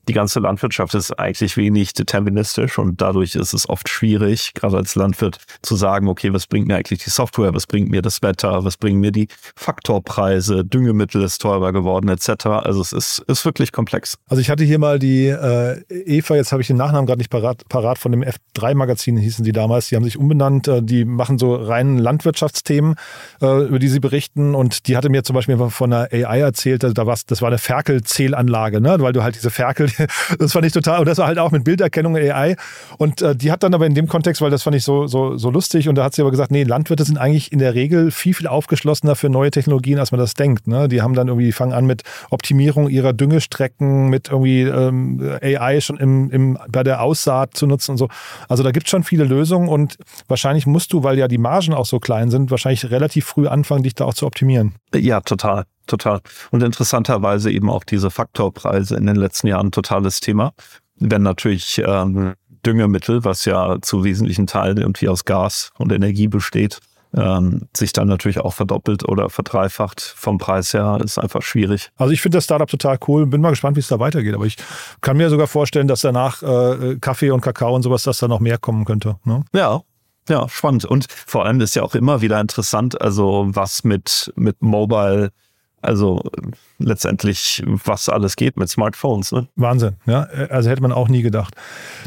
die 0.07 0.13
ganze 0.13 0.39
Landwirtschaft 0.39 0.95
ist 0.95 1.17
eigentlich 1.19 1.57
wenig 1.57 1.93
deterministisch 1.93 2.77
und 2.77 3.01
dadurch 3.01 3.35
ist 3.35 3.53
es 3.53 3.67
oft 3.67 3.89
schwierig, 3.89 4.53
gerade 4.53 4.77
als 4.77 4.95
Landwirt, 4.95 5.37
zu 5.61 5.75
sagen, 5.75 6.07
okay, 6.07 6.33
was 6.33 6.47
bringt 6.47 6.67
mir 6.67 6.75
eigentlich 6.75 7.03
die 7.03 7.09
Software, 7.09 7.53
was 7.53 7.67
bringt 7.67 7.89
mir 7.89 8.01
das 8.01 8.21
Wetter, 8.21 8.63
was 8.63 8.77
bringen 8.77 8.99
mir 8.99 9.11
die 9.11 9.27
Faktorpreise, 9.55 10.63
Düngemittel 10.63 11.21
ist 11.23 11.41
teurer 11.41 11.73
geworden, 11.73 12.07
etc. 12.09 12.45
Also 12.45 12.81
es 12.81 12.93
ist, 12.93 13.23
ist 13.27 13.43
wirklich 13.45 13.71
komplex. 13.71 14.17
Also 14.27 14.41
ich 14.41 14.49
hatte 14.49 14.63
hier 14.63 14.79
mal 14.79 14.99
die 14.99 15.27
äh, 15.27 15.81
Eva, 15.89 16.35
jetzt 16.35 16.51
habe 16.51 16.61
ich 16.61 16.67
den 16.67 16.77
Nachnamen 16.77 17.05
gerade 17.05 17.19
nicht 17.19 17.29
parat, 17.29 17.67
parat, 17.67 17.97
von 17.97 18.11
dem 18.11 18.23
F3-Magazin 18.23 19.17
hießen 19.17 19.43
sie 19.43 19.51
damals, 19.51 19.89
die 19.89 19.95
haben 19.95 20.03
sich 20.03 20.17
umbenannt, 20.17 20.67
äh, 20.67 20.81
die 20.81 21.05
machen 21.05 21.37
so 21.37 21.55
rein 21.55 21.97
Landwirtschaftsthemen, 21.97 22.95
äh, 23.41 23.67
über 23.67 23.79
die 23.79 23.89
sie 23.89 23.99
berichten 23.99 24.55
und 24.55 24.87
die 24.87 24.95
hatte 24.95 25.09
mir 25.09 25.23
zum 25.23 25.33
Beispiel 25.33 25.57
von 25.69 25.91
einer 25.91 26.07
AI 26.11 26.39
erzählt, 26.39 26.83
also 26.83 26.93
da 26.93 27.05
war's, 27.05 27.25
das 27.25 27.41
war 27.41 27.49
eine 27.49 27.57
Ferkelzählanlage, 27.57 28.79
ne? 28.79 28.97
weil 28.99 29.13
du 29.13 29.23
halt 29.23 29.35
diese 29.35 29.49
Ferkel 29.49 29.89
das 30.39 30.53
fand 30.53 30.65
ich 30.65 30.73
total, 30.73 30.99
und 30.99 31.07
das 31.07 31.17
war 31.17 31.27
halt 31.27 31.39
auch 31.39 31.51
mit 31.51 31.63
Bilderkennung 31.63 32.15
AI. 32.15 32.55
Und 32.97 33.21
äh, 33.21 33.35
die 33.35 33.51
hat 33.51 33.63
dann 33.63 33.73
aber 33.73 33.85
in 33.85 33.95
dem 33.95 34.07
Kontext, 34.07 34.41
weil 34.41 34.51
das 34.51 34.63
fand 34.63 34.75
ich 34.75 34.83
so, 34.83 35.07
so, 35.07 35.37
so 35.37 35.49
lustig, 35.49 35.89
und 35.89 35.95
da 35.95 36.03
hat 36.03 36.13
sie 36.13 36.21
aber 36.21 36.31
gesagt, 36.31 36.51
nee, 36.51 36.63
Landwirte 36.63 37.03
sind 37.03 37.17
eigentlich 37.17 37.51
in 37.51 37.59
der 37.59 37.75
Regel 37.75 38.11
viel, 38.11 38.33
viel 38.33 38.47
aufgeschlossener 38.47 39.15
für 39.15 39.29
neue 39.29 39.51
Technologien, 39.51 39.99
als 39.99 40.11
man 40.11 40.19
das 40.19 40.33
denkt. 40.33 40.67
Ne? 40.67 40.87
Die 40.87 41.01
haben 41.01 41.13
dann 41.13 41.27
irgendwie, 41.27 41.51
fangen 41.51 41.73
an 41.73 41.85
mit 41.85 42.03
Optimierung 42.29 42.89
ihrer 42.89 43.13
Düngestrecken, 43.13 44.09
mit 44.09 44.29
irgendwie 44.29 44.61
ähm, 44.61 45.37
AI 45.41 45.81
schon 45.81 45.97
im, 45.97 46.29
im, 46.31 46.57
bei 46.69 46.83
der 46.83 47.01
Aussaat 47.01 47.55
zu 47.55 47.67
nutzen 47.67 47.91
und 47.91 47.97
so. 47.97 48.07
Also 48.47 48.63
da 48.63 48.71
gibt 48.71 48.87
es 48.87 48.91
schon 48.91 49.03
viele 49.03 49.23
Lösungen 49.23 49.69
und 49.69 49.97
wahrscheinlich 50.27 50.65
musst 50.65 50.93
du, 50.93 51.03
weil 51.03 51.17
ja 51.17 51.27
die 51.27 51.37
Margen 51.37 51.73
auch 51.73 51.85
so 51.85 51.99
klein 51.99 52.29
sind, 52.29 52.51
wahrscheinlich 52.51 52.89
relativ 52.91 53.25
früh 53.25 53.47
anfangen, 53.47 53.83
dich 53.83 53.95
da 53.95 54.05
auch 54.05 54.13
zu 54.13 54.25
optimieren. 54.25 54.75
Ja, 54.93 55.21
total 55.21 55.65
total. 55.87 56.21
Und 56.51 56.63
interessanterweise 56.63 57.51
eben 57.51 57.69
auch 57.69 57.83
diese 57.83 58.11
Faktorpreise 58.11 58.95
in 58.95 59.05
den 59.05 59.15
letzten 59.15 59.47
Jahren 59.47 59.71
totales 59.71 60.19
Thema. 60.19 60.53
Wenn 60.95 61.23
natürlich 61.23 61.81
ähm, 61.85 62.33
Düngemittel, 62.65 63.23
was 63.23 63.45
ja 63.45 63.77
zu 63.81 64.03
wesentlichen 64.03 64.47
Teilen 64.47 64.77
irgendwie 64.77 65.09
aus 65.09 65.25
Gas 65.25 65.71
und 65.77 65.91
Energie 65.91 66.27
besteht, 66.27 66.79
ähm, 67.15 67.67
sich 67.75 67.93
dann 67.93 68.07
natürlich 68.07 68.39
auch 68.39 68.53
verdoppelt 68.53 69.07
oder 69.07 69.29
verdreifacht 69.29 70.01
vom 70.01 70.37
Preis 70.37 70.73
her, 70.73 70.99
ist 71.03 71.17
einfach 71.17 71.41
schwierig. 71.41 71.89
Also 71.95 72.13
ich 72.13 72.21
finde 72.21 72.37
das 72.37 72.43
Startup 72.43 72.69
total 72.69 72.97
cool, 73.07 73.25
bin 73.25 73.41
mal 73.41 73.51
gespannt, 73.51 73.75
wie 73.75 73.79
es 73.79 73.87
da 73.87 73.99
weitergeht. 73.99 74.35
Aber 74.35 74.45
ich 74.45 74.57
kann 75.01 75.17
mir 75.17 75.29
sogar 75.29 75.47
vorstellen, 75.47 75.87
dass 75.87 76.01
danach 76.01 76.43
äh, 76.43 76.97
Kaffee 76.99 77.31
und 77.31 77.41
Kakao 77.41 77.75
und 77.75 77.83
sowas, 77.83 78.03
dass 78.03 78.17
da 78.17 78.27
noch 78.27 78.39
mehr 78.39 78.57
kommen 78.57 78.85
könnte. 78.85 79.17
Ne? 79.23 79.43
Ja, 79.53 79.81
ja, 80.29 80.49
spannend. 80.49 80.85
Und 80.85 81.07
vor 81.09 81.45
allem 81.45 81.61
ist 81.61 81.75
ja 81.75 81.83
auch 81.83 81.95
immer 81.95 82.21
wieder 82.21 82.39
interessant, 82.41 82.99
also 83.01 83.47
was 83.49 83.83
mit, 83.83 84.31
mit 84.35 84.61
Mobile 84.61 85.31
also 85.87 86.21
letztendlich, 86.79 87.63
was 87.65 88.09
alles 88.09 88.35
geht 88.35 88.57
mit 88.57 88.69
Smartphones. 88.69 89.31
Ne? 89.31 89.47
Wahnsinn, 89.55 89.95
ja. 90.05 90.23
Also 90.49 90.69
hätte 90.69 90.81
man 90.81 90.91
auch 90.91 91.07
nie 91.07 91.21
gedacht. 91.21 91.55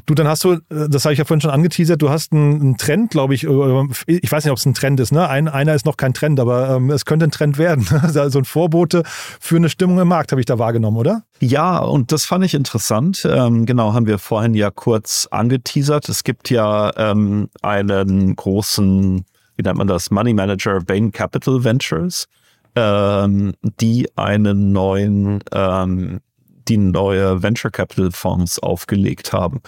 Du, 0.04 0.14
dann 0.14 0.28
hast 0.28 0.44
du, 0.44 0.58
das 0.68 1.04
habe 1.04 1.14
ich 1.14 1.18
ja 1.18 1.24
vorhin 1.24 1.40
schon 1.40 1.50
angeteasert, 1.50 2.00
du 2.00 2.10
hast 2.10 2.32
einen, 2.32 2.76
Trend, 2.76 3.10
glaube 3.10 3.34
ich, 3.34 3.44
ich 3.44 4.32
weiß 4.32 4.44
nicht, 4.44 4.52
ob 4.52 4.58
es 4.58 4.66
ein 4.66 4.74
Trend 4.74 5.00
ist, 5.00 5.12
ne? 5.12 5.28
Ein, 5.28 5.48
einer 5.48 5.74
ist 5.74 5.86
noch 5.86 5.96
kein 5.96 6.12
Trend, 6.12 6.38
aber 6.40 6.76
ähm, 6.76 6.90
es 6.90 7.04
könnte 7.06 7.26
ein 7.26 7.30
Trend 7.30 7.58
werden. 7.58 7.86
Also 8.20 8.38
ein 8.38 8.44
Vorbote 8.44 9.02
für 9.40 9.56
eine 9.56 9.68
Stimmung 9.68 9.98
im 9.98 10.08
Markt, 10.08 10.32
habe 10.32 10.40
ich 10.40 10.46
da 10.46 10.58
wahrgenommen, 10.58 10.96
oder? 10.96 11.22
Ja, 11.38 11.78
und 11.78 12.12
das 12.12 12.24
fand 12.24 12.44
ich 12.44 12.54
interessant. 12.54 13.26
Ähm, 13.28 13.66
genau, 13.66 13.94
haben 13.94 14.06
wir 14.06 14.18
vorhin 14.18 14.54
ja 14.54 14.70
kurz 14.70 15.28
angeteasert. 15.30 16.08
Es 16.08 16.24
gibt 16.24 16.50
ja 16.50 16.90
ähm, 16.96 17.48
einen 17.62 18.36
großen, 18.36 19.24
wie 19.56 19.62
nennt 19.62 19.78
man 19.78 19.86
das, 19.86 20.10
Money 20.10 20.34
Manager, 20.34 20.80
Bain 20.80 21.12
Capital 21.12 21.64
Ventures 21.64 22.26
ähm, 22.74 23.54
die 23.62 24.08
einen 24.16 24.72
neuen, 24.72 25.42
ähm, 25.52 26.20
die 26.68 26.76
neue 26.76 27.42
Venture 27.42 27.70
Capital 27.70 28.12
Fonds 28.12 28.58
aufgelegt 28.58 29.32
haben. 29.32 29.60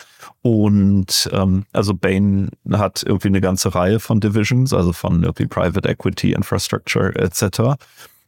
Und 0.43 1.29
ähm, 1.33 1.65
also 1.73 1.95
Bain 1.95 2.51
hat 2.71 3.03
irgendwie 3.05 3.29
eine 3.29 3.41
ganze 3.41 3.75
Reihe 3.75 3.99
von 3.99 4.21
Divisions, 4.21 4.73
also 4.73 4.93
von 4.93 5.23
irgendwie 5.23 5.47
Private 5.47 5.89
Equity, 5.89 6.33
Infrastructure 6.33 7.15
etc. 7.17 7.77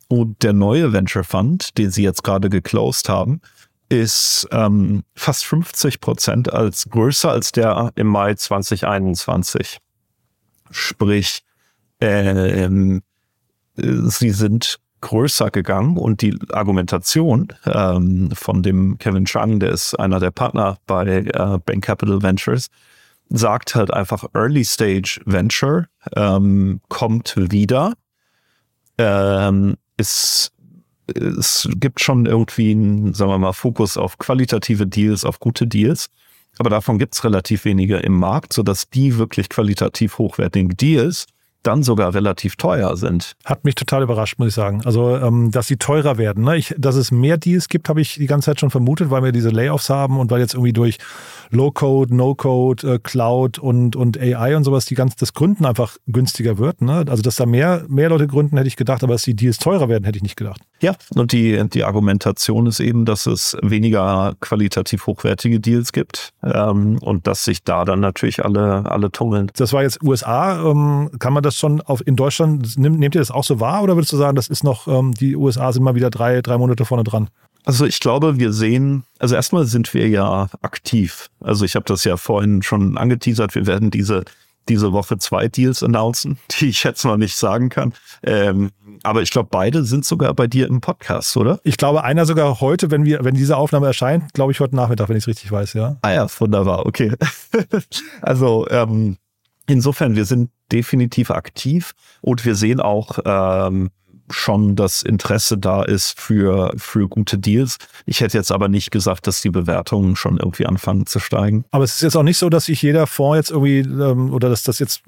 Und 0.09 0.43
der 0.43 0.53
neue 0.53 0.93
Venture 0.93 1.25
Fund, 1.25 1.79
den 1.79 1.91
sie 1.91 2.03
jetzt 2.03 2.25
gerade 2.25 2.51
geclosed 2.51 3.09
haben, 3.09 3.41
ist 3.89 4.49
ähm, 4.51 5.05
fast 5.15 5.45
50 5.45 6.01
Prozent 6.01 6.53
als 6.53 6.89
größer 6.89 7.31
als 7.31 7.53
der 7.53 7.93
im 7.97 8.09
Mai 8.09 8.35
2021. 8.35 9.79
Sprich, 10.71 11.45
ähm, 12.01 13.03
sie 13.77 14.31
sind 14.31 14.79
größer 15.01 15.51
gegangen 15.51 15.99
und 15.99 16.23
die 16.23 16.39
Argumentation 16.51 17.49
ähm, 17.67 18.31
von 18.33 18.63
dem 18.63 18.97
Kevin 18.99 19.27
Chang, 19.27 19.61
der 19.61 19.71
ist 19.71 19.95
einer 19.95 20.19
der 20.19 20.31
Partner 20.31 20.79
bei 20.87 21.07
äh, 21.07 21.59
Bank 21.65 21.85
Capital 21.85 22.23
Ventures, 22.23 22.69
sagt 23.29 23.75
halt 23.75 23.93
einfach 23.93 24.25
Early 24.33 24.65
Stage 24.65 25.21
Venture 25.27 25.89
ähm, 26.17 26.81
kommt 26.89 27.35
wieder. 27.37 27.95
Ähm, 28.97 29.77
ist 29.99 30.55
es 31.07 31.69
gibt 31.77 32.01
schon 32.01 32.25
irgendwie 32.25 32.71
einen, 32.71 33.13
sagen 33.13 33.31
wir 33.31 33.39
mal, 33.39 33.53
Fokus 33.53 33.99
auf 33.99 34.17
qualitative 34.17 34.87
Deals, 34.87 35.25
auf 35.25 35.39
gute 35.39 35.67
Deals. 35.67 36.09
Aber 36.59 36.71
davon 36.71 36.99
gibt 36.99 37.15
es 37.15 37.25
relativ 37.25 37.65
wenige 37.65 37.99
im 37.99 38.15
Markt, 38.15 38.53
sodass 38.53 38.89
die 38.89 39.19
wirklich 39.19 39.49
qualitativ 39.49 40.19
hochwertigen 40.19 40.71
Deals 40.77 41.27
dann 41.67 41.83
sogar 41.83 42.15
relativ 42.15 42.57
teuer 42.57 42.97
sind. 42.97 43.35
Hat 43.45 43.65
mich 43.65 43.75
total 43.75 44.03
überrascht, 44.03 44.39
muss 44.39 44.49
ich 44.49 44.55
sagen. 44.55 44.83
Also, 44.85 45.17
ähm, 45.17 45.51
dass 45.51 45.67
sie 45.67 45.77
teurer 45.77 46.19
werden. 46.19 46.45
Ne? 46.45 46.57
Ich, 46.57 46.75
dass 46.79 46.97
es 46.97 47.11
mehr 47.11 47.37
Deals 47.37 47.69
gibt, 47.69 47.89
habe 47.89 48.01
ich 48.01 48.15
die 48.15 48.27
ganze 48.27 48.47
Zeit 48.47 48.61
schon 48.61 48.71
vermutet, 48.71 49.11
weil 49.11 49.23
wir 49.23 49.33
diese 49.33 49.51
Layoffs 49.51 49.91
haben 49.91 50.19
und 50.19 50.31
weil 50.31 50.41
jetzt 50.41 50.55
irgendwie 50.55 50.73
durch 50.73 50.99
Low-Code, 51.51 52.15
No-Code, 52.15 52.95
äh, 52.95 52.99
Cloud 52.99 53.59
und, 53.59 53.97
und 53.97 54.19
AI 54.19 54.57
und 54.57 54.65
sowas 54.65 54.85
die 54.87 54.95
ganze, 54.95 55.17
das 55.19 55.33
Gründen 55.33 55.65
einfach 55.65 55.97
günstiger 56.07 56.59
wird. 56.59 56.83
Ne? 56.83 57.05
Also, 57.09 57.23
dass 57.23 57.37
da 57.37 57.47
mehr, 57.47 57.85
mehr 57.89 58.09
Leute 58.09 58.27
gründen, 58.27 58.57
hätte 58.57 58.69
ich 58.69 58.77
gedacht, 58.77 59.03
aber 59.03 59.15
dass 59.15 59.23
die 59.23 59.35
Deals 59.35 59.59
teurer 59.59 59.89
werden, 59.89 60.05
hätte 60.05 60.17
ich 60.17 60.23
nicht 60.23 60.37
gedacht. 60.37 60.61
Ja, 60.81 60.95
und 61.15 61.33
die, 61.33 61.63
die 61.69 61.85
Argumentation 61.85 62.67
ist 62.67 62.81
eben, 62.81 63.05
dass 63.05 63.27
es 63.27 63.57
weniger 63.63 64.35
qualitativ 64.41 65.07
hochwertige 65.07 65.61
Deals 65.61 65.93
gibt 65.93 66.31
ähm, 66.43 66.99
und 67.01 67.27
dass 67.27 67.45
sich 67.45 67.65
da 67.65 67.85
dann 67.85 68.01
natürlich 68.01 68.45
alle, 68.45 68.91
alle 68.91 69.11
tummeln. 69.11 69.51
Das 69.57 69.73
war 69.73 69.83
jetzt 69.83 70.03
USA. 70.03 70.71
Ähm, 70.71 71.11
kann 71.19 71.33
man 71.33 71.43
das 71.43 71.57
schon 71.57 71.81
auf, 71.81 72.07
in 72.07 72.17
Deutschland, 72.17 72.77
nehmt, 72.79 72.99
nehmt 72.99 73.15
ihr 73.15 73.21
das 73.21 73.31
auch 73.31 73.45
so 73.45 73.61
wahr 73.61 73.83
oder 73.83 73.97
würdest 73.97 74.13
du 74.13 74.17
sagen, 74.17 74.37
das 74.37 74.49
ist 74.49 74.65
noch, 74.65 74.87
ähm, 74.89 75.15
die 75.15 75.37
USA 75.37 75.73
sind 75.73 75.83
mal 75.83 75.95
wieder 75.95 76.11
drei, 76.11 76.43
drei 76.43 76.59
Monate 76.59 76.85
vorne 76.85 77.05
dran? 77.05 77.29
Also 77.65 77.87
ich 77.87 77.99
glaube, 78.01 78.39
wir 78.39 78.53
sehen, 78.53 79.05
also 79.19 79.35
erstmal 79.35 79.65
sind 79.65 79.93
wir 79.95 80.09
ja 80.09 80.49
aktiv. 80.61 81.31
Also 81.41 81.65
ich 81.65 81.77
habe 81.77 81.87
das 81.87 82.05
ja 82.05 82.17
vorhin 82.17 82.63
schon 82.63 82.99
angeteasert, 82.99 83.55
wir 83.55 83.67
werden 83.67 83.91
diese 83.91 84.25
diese 84.69 84.93
Woche 84.93 85.19
zwei 85.19 85.49
Deals 85.49 85.83
announcen, 85.83 86.39
die 86.59 86.69
ich 86.69 86.83
jetzt 86.85 87.05
noch 87.05 87.17
nicht 87.17 87.37
sagen 87.37 87.69
kann. 87.69 87.93
Ähm, 88.23 88.71
aber 89.03 89.23
ich 89.23 89.31
glaube, 89.31 89.49
beide 89.51 89.85
sind 89.85 90.05
sogar 90.05 90.35
bei 90.35 90.47
dir 90.47 90.67
im 90.67 90.81
Podcast, 90.81 91.37
oder? 91.37 91.61
Ich 91.65 91.77
glaube, 91.77 92.05
einer 92.05 92.27
sogar 92.27 92.61
heute, 92.61 92.91
wenn 92.91 93.05
wir, 93.05 93.25
wenn 93.25 93.35
diese 93.35 93.57
Aufnahme 93.57 93.87
erscheint, 93.87 94.33
glaube 94.33 94.53
ich 94.53 94.61
heute 94.61 94.77
Nachmittag, 94.77 95.09
wenn 95.09 95.17
ich 95.17 95.25
es 95.25 95.29
richtig 95.29 95.51
weiß, 95.51 95.75
ja. 95.75 95.97
Ah 96.03 96.13
ja, 96.13 96.27
wunderbar, 96.39 96.87
okay. 96.87 97.13
also 98.23 98.67
ähm, 98.71 99.17
insofern, 99.67 100.17
wir 100.17 100.25
sind 100.25 100.51
definitiv 100.73 101.31
aktiv 101.31 101.93
und 102.23 102.45
wir 102.45 102.55
sehen 102.55 102.81
auch 102.81 103.19
ähm, 103.25 103.91
schon 104.31 104.77
das 104.77 105.03
Interesse 105.03 105.59
da 105.59 105.83
ist 105.83 106.19
für, 106.19 106.73
für 106.77 107.09
gute 107.09 107.39
Deals. 107.39 107.79
Ich 108.07 108.21
hätte 108.21 108.39
jetzt 108.39 108.53
aber 108.53 108.69
nicht 108.69 108.91
gesagt, 108.91 109.27
dass 109.27 109.41
die 109.41 109.51
Bewertungen 109.51 110.17
schon 110.17 110.39
irgendwie 110.39 110.67
anfangen 110.67 111.07
zu 111.07 111.19
steigen. 111.19 111.65
Aber 111.71 111.85
es 111.85 111.97
ist 111.97 112.03
jetzt 112.03 112.17
auch 112.17 112.23
nicht 112.23 112.39
so, 112.39 112.49
dass 112.49 112.67
sich 112.67 112.83
jeder 112.83 113.07
Fonds 113.07 113.37
jetzt 113.37 113.51
irgendwie 113.51 113.79
ähm, 113.81 114.33
oder 114.33 114.49
dass 114.49 114.63
das 114.63 114.79
jetzt, 114.79 115.03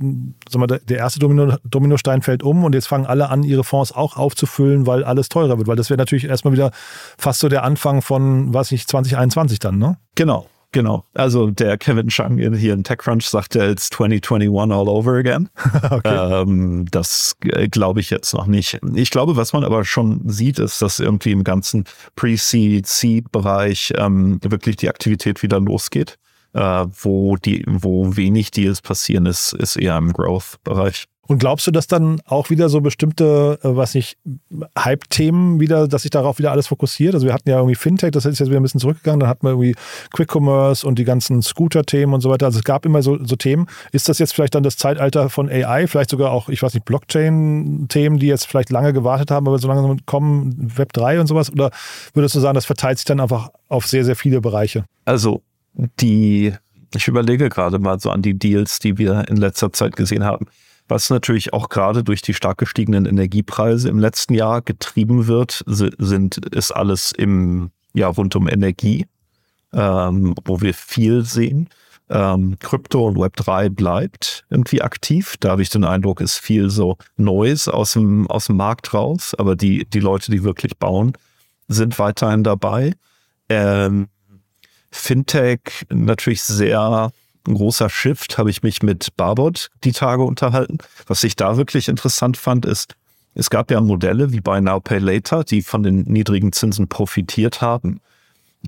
sag 0.48 0.60
mal, 0.60 0.66
der 0.66 0.98
erste 0.98 1.18
Domino, 1.18 1.56
Dominostein 1.64 2.22
fällt 2.22 2.42
um 2.42 2.64
und 2.64 2.74
jetzt 2.74 2.88
fangen 2.88 3.06
alle 3.06 3.30
an, 3.30 3.42
ihre 3.42 3.64
Fonds 3.64 3.92
auch 3.92 4.16
aufzufüllen, 4.16 4.86
weil 4.86 5.04
alles 5.04 5.28
teurer 5.28 5.58
wird. 5.58 5.68
Weil 5.68 5.76
das 5.76 5.90
wäre 5.90 5.98
natürlich 5.98 6.24
erstmal 6.24 6.52
wieder 6.52 6.70
fast 7.18 7.40
so 7.40 7.48
der 7.48 7.64
Anfang 7.64 8.02
von, 8.02 8.52
weiß 8.52 8.72
ich, 8.72 8.86
2021 8.86 9.58
dann, 9.58 9.78
ne? 9.78 9.98
Genau. 10.14 10.46
Genau. 10.72 11.04
Also 11.14 11.50
der 11.50 11.78
Kevin 11.78 12.08
Chang 12.08 12.38
hier 12.38 12.74
in 12.74 12.84
TechCrunch 12.84 13.28
sagte, 13.28 13.64
it's 13.64 13.88
2021 13.90 14.72
all 14.72 14.88
over 14.88 15.14
again. 15.16 15.48
okay. 15.90 16.42
ähm, 16.42 16.86
das 16.90 17.36
äh, 17.44 17.68
glaube 17.68 18.00
ich 18.00 18.10
jetzt 18.10 18.34
noch 18.34 18.46
nicht. 18.46 18.78
Ich 18.94 19.10
glaube, 19.10 19.36
was 19.36 19.52
man 19.52 19.64
aber 19.64 19.84
schon 19.84 20.28
sieht, 20.28 20.58
ist, 20.58 20.82
dass 20.82 21.00
irgendwie 21.00 21.32
im 21.32 21.44
ganzen 21.44 21.84
Pre-Seed, 22.16 22.86
Seed-Bereich 22.86 23.94
ähm, 23.96 24.38
wirklich 24.42 24.76
die 24.76 24.88
Aktivität 24.88 25.42
wieder 25.42 25.60
losgeht. 25.60 26.18
Äh, 26.52 26.86
wo 27.02 27.36
die, 27.36 27.64
wo 27.66 28.16
wenig 28.16 28.50
Deals 28.50 28.80
passieren, 28.80 29.26
ist, 29.26 29.52
ist 29.52 29.76
eher 29.76 29.96
im 29.98 30.12
Growth-Bereich. 30.12 31.06
Und 31.26 31.38
glaubst 31.38 31.66
du, 31.66 31.70
dass 31.70 31.86
dann 31.86 32.20
auch 32.26 32.50
wieder 32.50 32.68
so 32.68 32.80
bestimmte, 32.80 33.58
äh, 33.62 33.76
was 33.76 33.94
nicht, 33.94 34.16
Hype-Themen 34.78 35.60
wieder, 35.60 35.88
dass 35.88 36.02
sich 36.02 36.10
darauf 36.10 36.38
wieder 36.38 36.52
alles 36.52 36.68
fokussiert? 36.68 37.14
Also 37.14 37.26
wir 37.26 37.34
hatten 37.34 37.48
ja 37.48 37.56
irgendwie 37.56 37.74
Fintech, 37.74 38.12
das 38.12 38.24
ist 38.24 38.38
jetzt 38.38 38.48
wieder 38.48 38.60
ein 38.60 38.62
bisschen 38.62 38.80
zurückgegangen, 38.80 39.20
dann 39.20 39.28
hatten 39.28 39.46
wir 39.46 39.50
irgendwie 39.50 39.74
Quick 40.12 40.34
Commerce 40.34 40.86
und 40.86 40.98
die 40.98 41.04
ganzen 41.04 41.42
Scooter-Themen 41.42 42.14
und 42.14 42.20
so 42.20 42.30
weiter. 42.30 42.46
Also 42.46 42.58
es 42.58 42.64
gab 42.64 42.86
immer 42.86 43.02
so, 43.02 43.18
so 43.24 43.36
Themen. 43.36 43.66
Ist 43.92 44.08
das 44.08 44.18
jetzt 44.18 44.34
vielleicht 44.34 44.54
dann 44.54 44.62
das 44.62 44.76
Zeitalter 44.76 45.28
von 45.30 45.48
AI, 45.48 45.86
vielleicht 45.86 46.10
sogar 46.10 46.30
auch, 46.30 46.48
ich 46.48 46.62
weiß 46.62 46.74
nicht, 46.74 46.84
Blockchain-Themen, 46.84 48.18
die 48.18 48.26
jetzt 48.26 48.46
vielleicht 48.46 48.70
lange 48.70 48.92
gewartet 48.92 49.30
haben, 49.30 49.46
aber 49.48 49.58
so 49.58 49.68
lange 49.68 49.96
kommen, 50.06 50.54
Web 50.76 50.92
3 50.92 51.20
und 51.20 51.26
sowas? 51.26 51.50
Oder 51.50 51.70
würdest 52.14 52.34
du 52.34 52.40
sagen, 52.40 52.54
das 52.54 52.66
verteilt 52.66 52.98
sich 52.98 53.04
dann 53.04 53.20
einfach 53.20 53.50
auf 53.68 53.86
sehr, 53.86 54.04
sehr 54.04 54.16
viele 54.16 54.40
Bereiche? 54.40 54.84
Also 55.04 55.42
die, 56.00 56.52
ich 56.94 57.08
überlege 57.08 57.48
gerade 57.48 57.78
mal 57.78 57.98
so 57.98 58.10
an 58.10 58.22
die 58.22 58.34
Deals, 58.34 58.78
die 58.78 58.98
wir 58.98 59.28
in 59.28 59.36
letzter 59.36 59.72
Zeit 59.72 59.96
gesehen 59.96 60.24
haben 60.24 60.46
was 60.88 61.10
natürlich 61.10 61.52
auch 61.52 61.68
gerade 61.68 62.04
durch 62.04 62.22
die 62.22 62.34
stark 62.34 62.58
gestiegenen 62.58 63.06
Energiepreise 63.06 63.88
im 63.88 63.98
letzten 63.98 64.34
Jahr 64.34 64.62
getrieben 64.62 65.26
wird, 65.26 65.64
sind, 65.66 66.38
ist 66.54 66.70
alles 66.70 67.12
im, 67.12 67.70
ja, 67.92 68.08
rund 68.08 68.36
um 68.36 68.48
Energie, 68.48 69.06
ähm, 69.72 70.34
wo 70.44 70.60
wir 70.60 70.74
viel 70.74 71.24
sehen. 71.24 71.68
Ähm, 72.08 72.56
Krypto 72.60 73.08
und 73.08 73.16
Web3 73.16 73.68
bleibt 73.70 74.44
irgendwie 74.48 74.80
aktiv. 74.80 75.34
Da 75.40 75.50
habe 75.50 75.62
ich 75.62 75.70
den 75.70 75.84
Eindruck, 75.84 76.20
ist 76.20 76.38
viel 76.38 76.70
so 76.70 76.96
Neues 77.16 77.66
aus 77.68 77.94
dem, 77.94 78.30
aus 78.30 78.46
dem 78.46 78.56
Markt 78.56 78.94
raus, 78.94 79.34
aber 79.36 79.56
die, 79.56 79.86
die 79.86 80.00
Leute, 80.00 80.30
die 80.30 80.44
wirklich 80.44 80.78
bauen, 80.78 81.14
sind 81.66 81.98
weiterhin 81.98 82.44
dabei. 82.44 82.92
Ähm, 83.48 84.06
Fintech 84.92 85.84
natürlich 85.90 86.42
sehr 86.42 87.10
ein 87.46 87.54
großer 87.54 87.88
Shift, 87.88 88.38
habe 88.38 88.50
ich 88.50 88.62
mich 88.62 88.82
mit 88.82 89.16
Barbot 89.16 89.70
die 89.84 89.92
Tage 89.92 90.22
unterhalten. 90.22 90.78
Was 91.06 91.24
ich 91.24 91.36
da 91.36 91.56
wirklich 91.56 91.88
interessant 91.88 92.36
fand, 92.36 92.66
ist, 92.66 92.94
es 93.34 93.50
gab 93.50 93.70
ja 93.70 93.80
Modelle 93.80 94.32
wie 94.32 94.40
bei 94.40 94.60
Now 94.60 94.80
Pay 94.80 94.98
Later, 94.98 95.44
die 95.44 95.62
von 95.62 95.82
den 95.82 96.02
niedrigen 96.02 96.52
Zinsen 96.52 96.88
profitiert 96.88 97.60
haben. 97.60 98.00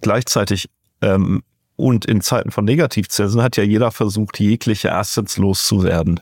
Gleichzeitig 0.01 0.69
ähm, 1.01 1.43
und 1.77 2.05
in 2.07 2.21
Zeiten 2.21 2.51
von 2.51 2.65
Negativzinsen 2.65 3.41
hat 3.41 3.57
ja 3.57 3.63
jeder 3.63 3.93
versucht, 3.93 4.41
jegliche 4.41 4.93
Assets 4.93 5.39
loszuwerden. 5.39 6.21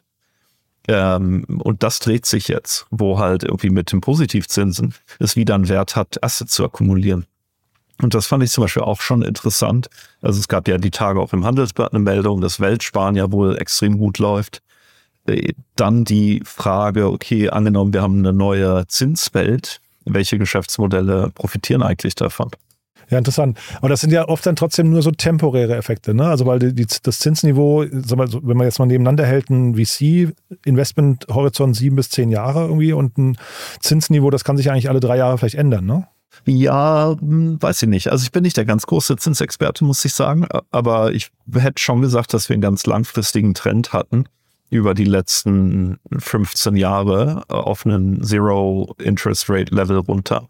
Ähm, 0.86 1.44
und 1.64 1.82
das 1.82 1.98
dreht 1.98 2.26
sich 2.26 2.48
jetzt, 2.48 2.86
wo 2.90 3.18
halt 3.18 3.42
irgendwie 3.42 3.70
mit 3.70 3.90
den 3.90 4.00
Positivzinsen 4.00 4.94
es 5.18 5.34
wieder 5.34 5.54
einen 5.54 5.68
Wert 5.68 5.96
hat, 5.96 6.22
Assets 6.22 6.52
zu 6.52 6.64
akkumulieren. 6.64 7.26
Und 8.02 8.14
das 8.14 8.26
fand 8.26 8.42
ich 8.42 8.50
zum 8.50 8.62
Beispiel 8.62 8.82
auch 8.82 9.00
schon 9.00 9.22
interessant. 9.22 9.88
Also 10.20 10.38
es 10.38 10.48
gab 10.48 10.68
ja 10.68 10.78
die 10.78 10.90
Tage 10.90 11.20
auch 11.20 11.32
im 11.32 11.44
Handelsblatt 11.44 11.92
eine 11.92 12.02
Meldung, 12.02 12.40
dass 12.40 12.60
Weltsparen 12.60 13.16
ja 13.16 13.32
wohl 13.32 13.56
extrem 13.56 13.98
gut 13.98 14.18
läuft. 14.18 14.62
Äh, 15.26 15.52
dann 15.76 16.04
die 16.04 16.42
Frage, 16.44 17.10
okay, 17.10 17.50
angenommen, 17.50 17.92
wir 17.92 18.02
haben 18.02 18.18
eine 18.18 18.32
neue 18.32 18.86
Zinswelt, 18.86 19.80
welche 20.04 20.38
Geschäftsmodelle 20.38 21.30
profitieren 21.34 21.82
eigentlich 21.82 22.14
davon? 22.14 22.50
Ja, 23.08 23.18
interessant. 23.18 23.56
Aber 23.76 23.88
das 23.88 24.00
sind 24.00 24.12
ja 24.12 24.28
oft 24.28 24.44
dann 24.46 24.56
trotzdem 24.56 24.90
nur 24.90 25.00
so 25.00 25.12
temporäre 25.12 25.76
Effekte, 25.76 26.12
ne? 26.12 26.26
Also 26.26 26.44
weil 26.44 26.58
die, 26.58 26.74
die, 26.74 26.86
das 27.02 27.20
Zinsniveau, 27.20 27.84
mal, 28.16 28.32
wenn 28.32 28.56
man 28.56 28.66
jetzt 28.66 28.80
mal 28.80 28.86
nebeneinander 28.86 29.24
hält, 29.24 29.48
ein 29.48 29.76
VC-Investment-Horizont 29.76 31.76
sieben 31.76 31.94
bis 31.94 32.10
zehn 32.10 32.30
Jahre 32.30 32.64
irgendwie 32.64 32.92
und 32.92 33.16
ein 33.16 33.38
Zinsniveau, 33.78 34.30
das 34.30 34.42
kann 34.42 34.56
sich 34.56 34.70
eigentlich 34.70 34.88
alle 34.88 35.00
drei 35.00 35.18
Jahre 35.18 35.38
vielleicht 35.38 35.54
ändern, 35.54 35.86
ne? 35.86 36.08
Ja, 36.44 37.16
hm, 37.18 37.60
weiß 37.60 37.82
ich 37.82 37.88
nicht. 37.88 38.12
Also 38.12 38.24
ich 38.24 38.32
bin 38.32 38.42
nicht 38.42 38.56
der 38.56 38.64
ganz 38.64 38.86
große 38.86 39.16
Zinsexperte, 39.16 39.84
muss 39.84 40.04
ich 40.04 40.14
sagen, 40.14 40.46
aber 40.70 41.12
ich 41.12 41.30
hätte 41.52 41.82
schon 41.82 42.00
gesagt, 42.00 42.34
dass 42.34 42.48
wir 42.48 42.54
einen 42.54 42.62
ganz 42.62 42.86
langfristigen 42.86 43.54
Trend 43.54 43.92
hatten 43.92 44.26
über 44.70 44.94
die 44.94 45.04
letzten 45.04 45.98
15 46.16 46.76
Jahre 46.76 47.44
auf 47.48 47.86
einen 47.86 48.22
Zero 48.22 48.94
Interest 48.98 49.48
Rate 49.48 49.74
Level 49.74 49.98
runter. 49.98 50.48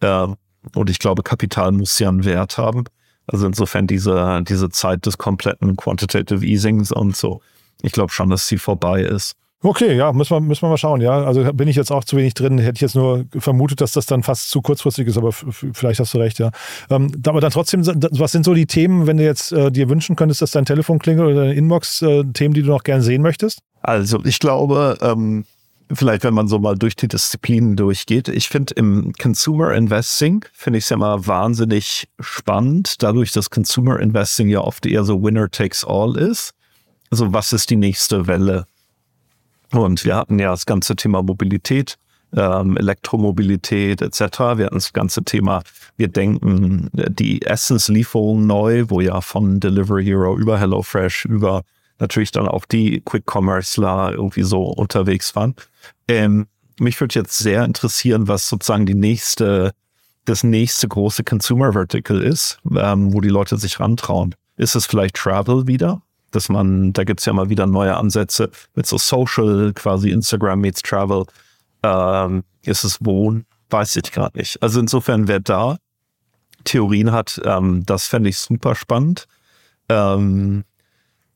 Ähm, 0.00 0.36
und 0.74 0.90
ich 0.90 0.98
glaube, 0.98 1.22
Kapital 1.22 1.72
muss 1.72 1.98
ja 1.98 2.08
einen 2.08 2.24
Wert 2.24 2.58
haben. 2.58 2.84
Also 3.26 3.46
insofern 3.46 3.86
diese, 3.86 4.42
diese 4.48 4.70
Zeit 4.70 5.06
des 5.06 5.18
kompletten 5.18 5.76
Quantitative 5.76 6.44
Easings 6.44 6.92
und 6.92 7.16
so. 7.16 7.40
Ich 7.82 7.92
glaube 7.92 8.12
schon, 8.12 8.30
dass 8.30 8.46
sie 8.46 8.58
vorbei 8.58 9.02
ist. 9.02 9.34
Okay, 9.66 9.96
ja, 9.96 10.12
müssen 10.12 10.30
wir, 10.30 10.40
müssen 10.40 10.62
wir 10.62 10.68
mal 10.68 10.76
schauen, 10.76 11.00
ja. 11.00 11.24
Also 11.24 11.52
bin 11.52 11.66
ich 11.66 11.74
jetzt 11.74 11.90
auch 11.90 12.04
zu 12.04 12.16
wenig 12.16 12.34
drin. 12.34 12.58
Hätte 12.58 12.76
ich 12.76 12.82
jetzt 12.82 12.94
nur 12.94 13.24
vermutet, 13.36 13.80
dass 13.80 13.90
das 13.90 14.06
dann 14.06 14.22
fast 14.22 14.48
zu 14.48 14.62
kurzfristig 14.62 15.08
ist, 15.08 15.18
aber 15.18 15.32
vielleicht 15.32 15.98
hast 15.98 16.14
du 16.14 16.18
recht, 16.18 16.38
ja. 16.38 16.52
Ähm, 16.88 17.10
aber 17.26 17.40
dann 17.40 17.50
trotzdem, 17.50 17.84
was 17.84 18.30
sind 18.30 18.44
so 18.44 18.54
die 18.54 18.66
Themen, 18.66 19.08
wenn 19.08 19.16
du 19.16 19.24
jetzt 19.24 19.50
äh, 19.50 19.72
dir 19.72 19.88
wünschen 19.88 20.14
könntest, 20.14 20.40
dass 20.40 20.52
dein 20.52 20.66
Telefon 20.66 21.00
klingelt 21.00 21.26
oder 21.30 21.40
deine 21.40 21.54
Inbox, 21.54 22.00
äh, 22.02 22.22
Themen, 22.32 22.54
die 22.54 22.62
du 22.62 22.68
noch 22.68 22.84
gern 22.84 23.02
sehen 23.02 23.22
möchtest? 23.22 23.58
Also 23.82 24.24
ich 24.24 24.38
glaube, 24.38 24.98
ähm, 25.00 25.46
vielleicht 25.92 26.22
wenn 26.22 26.34
man 26.34 26.46
so 26.46 26.60
mal 26.60 26.76
durch 26.76 26.94
die 26.94 27.08
Disziplinen 27.08 27.74
durchgeht, 27.74 28.28
ich 28.28 28.48
finde 28.48 28.72
im 28.74 29.14
Consumer 29.20 29.74
Investing, 29.74 30.44
finde 30.52 30.78
ich 30.78 30.84
es 30.84 30.90
ja 30.90 30.96
mal 30.96 31.26
wahnsinnig 31.26 32.06
spannend, 32.20 33.02
dadurch, 33.02 33.32
dass 33.32 33.50
Consumer 33.50 33.98
Investing 33.98 34.48
ja 34.48 34.60
oft 34.60 34.86
eher 34.86 35.02
so 35.02 35.20
Winner 35.24 35.50
takes 35.50 35.84
all 35.84 36.16
ist. 36.16 36.52
Also 37.10 37.32
was 37.32 37.52
ist 37.52 37.68
die 37.70 37.76
nächste 37.76 38.28
Welle? 38.28 38.66
Und 39.72 40.04
wir 40.04 40.16
hatten 40.16 40.38
ja 40.38 40.50
das 40.50 40.66
ganze 40.66 40.96
Thema 40.96 41.22
Mobilität, 41.22 41.96
ähm, 42.34 42.76
Elektromobilität 42.76 44.02
etc. 44.02 44.20
Wir 44.56 44.66
hatten 44.66 44.74
das 44.74 44.92
ganze 44.92 45.24
Thema, 45.24 45.62
wir 45.96 46.08
denken 46.08 46.90
die 46.92 47.42
Essenslieferung 47.42 48.46
neu, 48.46 48.84
wo 48.88 49.00
ja 49.00 49.20
von 49.20 49.60
Delivery 49.60 50.04
Hero 50.04 50.36
über 50.36 50.58
HelloFresh 50.58 51.24
über 51.24 51.62
natürlich 51.98 52.30
dann 52.30 52.48
auch 52.48 52.66
die 52.66 53.00
Quick-Commerceler 53.04 54.12
irgendwie 54.12 54.42
so 54.42 54.62
unterwegs 54.62 55.34
waren. 55.34 55.54
Ähm, 56.08 56.46
mich 56.78 57.00
würde 57.00 57.14
jetzt 57.14 57.38
sehr 57.38 57.64
interessieren, 57.64 58.28
was 58.28 58.48
sozusagen 58.48 58.86
die 58.86 58.94
nächste, 58.94 59.72
das 60.26 60.44
nächste 60.44 60.88
große 60.88 61.24
Consumer 61.24 61.72
Vertical 61.72 62.22
ist, 62.22 62.58
ähm, 62.76 63.12
wo 63.14 63.20
die 63.20 63.30
Leute 63.30 63.56
sich 63.56 63.80
rantrauen. 63.80 64.34
Ist 64.56 64.74
es 64.74 64.86
vielleicht 64.86 65.16
Travel 65.16 65.66
wieder? 65.66 66.02
Dass 66.36 66.50
man, 66.50 66.92
da 66.92 67.04
gibt's 67.04 67.24
ja 67.24 67.32
mal 67.32 67.48
wieder 67.48 67.66
neue 67.66 67.96
Ansätze 67.96 68.50
mit 68.74 68.86
so 68.86 68.98
Social, 68.98 69.72
quasi 69.74 70.10
Instagram 70.10 70.60
meets 70.60 70.82
Travel. 70.82 71.24
Ähm, 71.82 72.44
ist 72.62 72.84
es 72.84 72.98
Wohnen? 73.02 73.46
Weiß 73.70 73.96
ich 73.96 74.12
gerade 74.12 74.36
nicht. 74.36 74.62
Also 74.62 74.78
insofern, 74.78 75.28
wer 75.28 75.40
da 75.40 75.78
Theorien 76.64 77.10
hat, 77.10 77.40
ähm, 77.42 77.84
das 77.86 78.06
fände 78.06 78.28
ich 78.28 78.38
super 78.38 78.74
spannend. 78.74 79.26
Ähm, 79.88 80.64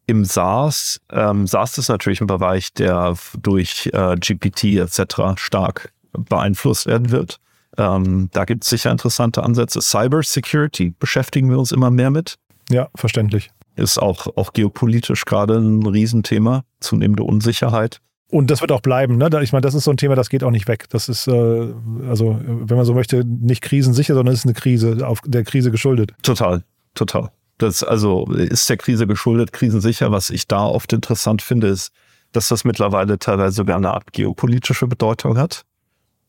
im 0.06 0.24
SaaS, 0.26 1.00
ähm, 1.10 1.46
SaaS 1.46 1.78
ist 1.78 1.88
natürlich 1.88 2.20
ein 2.20 2.26
Bereich, 2.26 2.74
der 2.74 3.14
durch 3.40 3.88
äh, 3.94 4.16
GPT 4.16 4.76
etc. 4.76 5.36
stark 5.36 5.94
beeinflusst 6.12 6.84
werden 6.84 7.10
wird. 7.10 7.40
Ähm, 7.78 8.28
da 8.32 8.44
gibt 8.44 8.64
es 8.64 8.70
sicher 8.70 8.90
interessante 8.90 9.42
Ansätze. 9.42 9.80
Cyber 9.80 10.22
Security 10.22 10.94
beschäftigen 10.98 11.48
wir 11.48 11.58
uns 11.58 11.72
immer 11.72 11.90
mehr 11.90 12.10
mit. 12.10 12.36
Ja, 12.68 12.90
verständlich. 12.94 13.50
Ist 13.80 13.98
auch, 13.98 14.26
auch 14.36 14.52
geopolitisch 14.52 15.24
gerade 15.24 15.56
ein 15.56 15.86
Riesenthema, 15.86 16.64
zunehmende 16.80 17.22
Unsicherheit. 17.22 18.00
Und 18.30 18.50
das 18.50 18.60
wird 18.60 18.70
auch 18.72 18.80
bleiben. 18.80 19.16
Ne? 19.16 19.28
Ich 19.42 19.52
meine, 19.52 19.62
das 19.62 19.74
ist 19.74 19.84
so 19.84 19.90
ein 19.90 19.96
Thema, 19.96 20.14
das 20.14 20.28
geht 20.28 20.44
auch 20.44 20.50
nicht 20.50 20.68
weg. 20.68 20.86
Das 20.90 21.08
ist, 21.08 21.26
äh, 21.26 21.32
also, 22.08 22.40
wenn 22.44 22.76
man 22.76 22.86
so 22.86 22.94
möchte, 22.94 23.24
nicht 23.24 23.62
krisensicher, 23.62 24.14
sondern 24.14 24.32
es 24.32 24.40
ist 24.40 24.46
eine 24.46 24.54
Krise, 24.54 25.06
auf 25.06 25.20
der 25.26 25.42
Krise 25.44 25.70
geschuldet. 25.70 26.12
Total, 26.22 26.62
total. 26.94 27.30
Das 27.58 27.82
also 27.82 28.26
ist 28.32 28.68
der 28.68 28.76
Krise 28.76 29.06
geschuldet, 29.06 29.52
krisensicher. 29.52 30.12
Was 30.12 30.30
ich 30.30 30.46
da 30.46 30.64
oft 30.64 30.92
interessant 30.92 31.42
finde, 31.42 31.66
ist, 31.66 31.92
dass 32.32 32.48
das 32.48 32.64
mittlerweile 32.64 33.18
teilweise 33.18 33.56
sogar 33.56 33.76
eine 33.76 33.90
Art 33.90 34.12
geopolitische 34.12 34.86
Bedeutung 34.86 35.36
hat. 35.36 35.64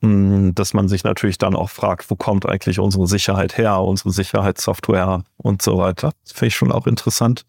Hm, 0.01 0.55
dass 0.55 0.73
man 0.73 0.87
sich 0.87 1.03
natürlich 1.03 1.37
dann 1.37 1.55
auch 1.55 1.69
fragt, 1.69 2.09
wo 2.09 2.15
kommt 2.15 2.47
eigentlich 2.47 2.79
unsere 2.79 3.07
Sicherheit 3.07 3.57
her, 3.57 3.81
unsere 3.81 4.11
Sicherheitssoftware 4.11 5.23
und 5.37 5.61
so 5.61 5.77
weiter. 5.77 6.11
Das 6.23 6.33
finde 6.33 6.47
ich 6.47 6.55
schon 6.55 6.71
auch 6.71 6.87
interessant. 6.87 7.43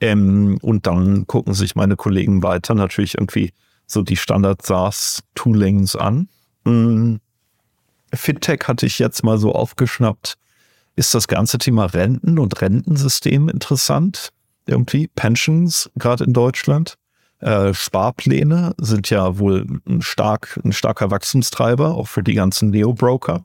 Ähm, 0.00 0.58
und 0.62 0.86
dann 0.86 1.26
gucken 1.26 1.54
sich 1.54 1.74
meine 1.74 1.96
Kollegen 1.96 2.42
weiter 2.42 2.74
natürlich 2.74 3.16
irgendwie 3.16 3.52
so 3.86 4.02
die 4.02 4.16
Standard-SaaS-Toolings 4.16 5.96
an. 5.96 6.28
Hm, 6.64 7.20
FitTech 8.12 8.60
hatte 8.66 8.86
ich 8.86 8.98
jetzt 8.98 9.24
mal 9.24 9.38
so 9.38 9.52
aufgeschnappt 9.52 10.38
ist 10.96 11.14
das 11.14 11.28
ganze 11.28 11.58
Thema 11.58 11.84
Renten 11.84 12.38
und 12.38 12.60
Rentensystem 12.60 13.48
interessant. 13.50 14.30
Irgendwie 14.66 15.08
Pensions, 15.08 15.90
gerade 15.94 16.24
in 16.24 16.32
Deutschland. 16.32 16.96
Äh, 17.40 17.74
Sparpläne 17.74 18.74
sind 18.78 19.10
ja 19.10 19.38
wohl 19.38 19.66
ein, 19.86 20.02
stark, 20.02 20.58
ein 20.64 20.72
starker 20.72 21.10
Wachstumstreiber, 21.10 21.94
auch 21.94 22.08
für 22.08 22.22
die 22.22 22.34
ganzen 22.34 22.70
Neo-Broker, 22.70 23.44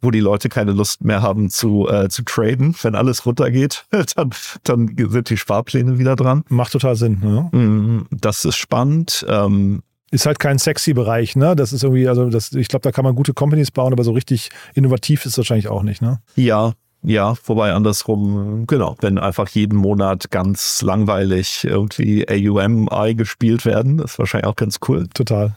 wo 0.00 0.10
die 0.10 0.20
Leute 0.20 0.48
keine 0.48 0.72
Lust 0.72 1.04
mehr 1.04 1.22
haben 1.22 1.50
zu, 1.50 1.88
äh, 1.88 2.08
zu 2.08 2.22
traden. 2.22 2.74
Wenn 2.82 2.94
alles 2.94 3.26
runtergeht, 3.26 3.84
dann, 4.16 4.30
dann 4.64 4.96
sind 4.96 5.30
die 5.30 5.36
Sparpläne 5.36 5.98
wieder 5.98 6.16
dran. 6.16 6.44
Macht 6.48 6.72
total 6.72 6.96
Sinn. 6.96 7.20
Ne? 7.20 8.06
Das 8.10 8.44
ist 8.44 8.56
spannend. 8.56 9.26
Ähm, 9.28 9.82
ist 10.10 10.24
halt 10.24 10.38
kein 10.38 10.58
sexy 10.58 10.94
Bereich, 10.94 11.36
ne? 11.36 11.54
Das 11.54 11.74
ist 11.74 11.82
irgendwie, 11.82 12.08
also 12.08 12.30
das, 12.30 12.52
ich 12.52 12.68
glaube, 12.68 12.82
da 12.82 12.92
kann 12.92 13.04
man 13.04 13.14
gute 13.14 13.34
Companies 13.34 13.70
bauen, 13.70 13.92
aber 13.92 14.04
so 14.04 14.12
richtig 14.12 14.48
innovativ 14.74 15.26
ist 15.26 15.32
es 15.32 15.38
wahrscheinlich 15.38 15.68
auch 15.68 15.82
nicht, 15.82 16.00
ne? 16.00 16.20
Ja, 16.34 16.72
ja, 17.02 17.34
wobei 17.44 17.72
andersrum, 17.72 18.66
genau, 18.66 18.96
wenn 19.00 19.18
einfach 19.18 19.48
jeden 19.48 19.76
Monat 19.76 20.30
ganz 20.30 20.82
langweilig 20.82 21.64
irgendwie 21.64 22.26
AUM 22.28 22.88
gespielt 23.16 23.64
werden, 23.64 24.00
ist 24.00 24.18
wahrscheinlich 24.18 24.48
auch 24.48 24.56
ganz 24.56 24.80
cool. 24.88 25.06
Total. 25.14 25.56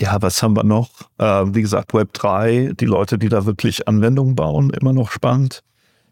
Ja, 0.00 0.20
was 0.20 0.42
haben 0.42 0.56
wir 0.56 0.64
noch? 0.64 0.90
Äh, 1.18 1.54
wie 1.54 1.62
gesagt, 1.62 1.94
Web 1.94 2.12
3, 2.14 2.72
die 2.78 2.86
Leute, 2.86 3.18
die 3.18 3.28
da 3.28 3.46
wirklich 3.46 3.86
Anwendungen 3.86 4.34
bauen, 4.34 4.70
immer 4.70 4.92
noch 4.92 5.12
spannend. 5.12 5.62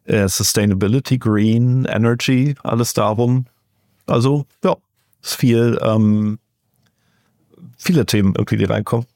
Äh, 0.05 0.29
Sustainability, 0.29 1.19
Green, 1.19 1.85
Energy, 1.87 2.55
alles 2.63 2.95
darum. 2.95 3.47
Also, 4.07 4.47
ja, 4.63 4.77
ist 5.21 5.35
viel, 5.35 5.79
ähm, 5.83 6.39
viele 7.77 8.07
Themen 8.07 8.35
irgendwie, 8.37 8.57
die 8.57 8.65
reinkommen. 8.65 9.07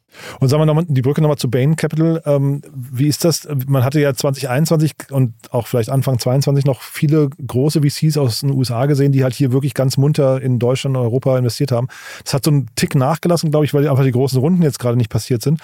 Und 0.40 0.48
sagen 0.48 0.60
wir 0.60 0.66
nochmal 0.66 0.84
die 0.88 1.02
Brücke 1.02 1.20
nochmal 1.20 1.38
zu 1.38 1.50
Bain 1.50 1.76
Capital. 1.76 2.22
Ähm, 2.24 2.62
wie 2.74 3.08
ist 3.08 3.24
das? 3.24 3.48
Man 3.66 3.84
hatte 3.84 4.00
ja 4.00 4.14
2021 4.14 4.94
und 5.10 5.34
auch 5.50 5.66
vielleicht 5.66 5.90
Anfang 5.90 6.18
2022 6.18 6.64
noch 6.64 6.82
viele 6.82 7.28
große 7.46 7.82
VCs 7.82 8.18
aus 8.18 8.40
den 8.40 8.50
USA 8.50 8.86
gesehen, 8.86 9.12
die 9.12 9.22
halt 9.22 9.34
hier 9.34 9.52
wirklich 9.52 9.74
ganz 9.74 9.96
munter 9.96 10.40
in 10.40 10.58
Deutschland 10.58 10.96
und 10.96 11.02
Europa 11.02 11.36
investiert 11.38 11.72
haben. 11.72 11.88
Das 12.24 12.34
hat 12.34 12.44
so 12.44 12.50
einen 12.50 12.68
Tick 12.76 12.94
nachgelassen, 12.94 13.50
glaube 13.50 13.64
ich, 13.64 13.74
weil 13.74 13.88
einfach 13.88 14.04
die 14.04 14.12
großen 14.12 14.38
Runden 14.38 14.62
jetzt 14.62 14.78
gerade 14.78 14.96
nicht 14.96 15.10
passiert 15.10 15.42
sind. 15.42 15.60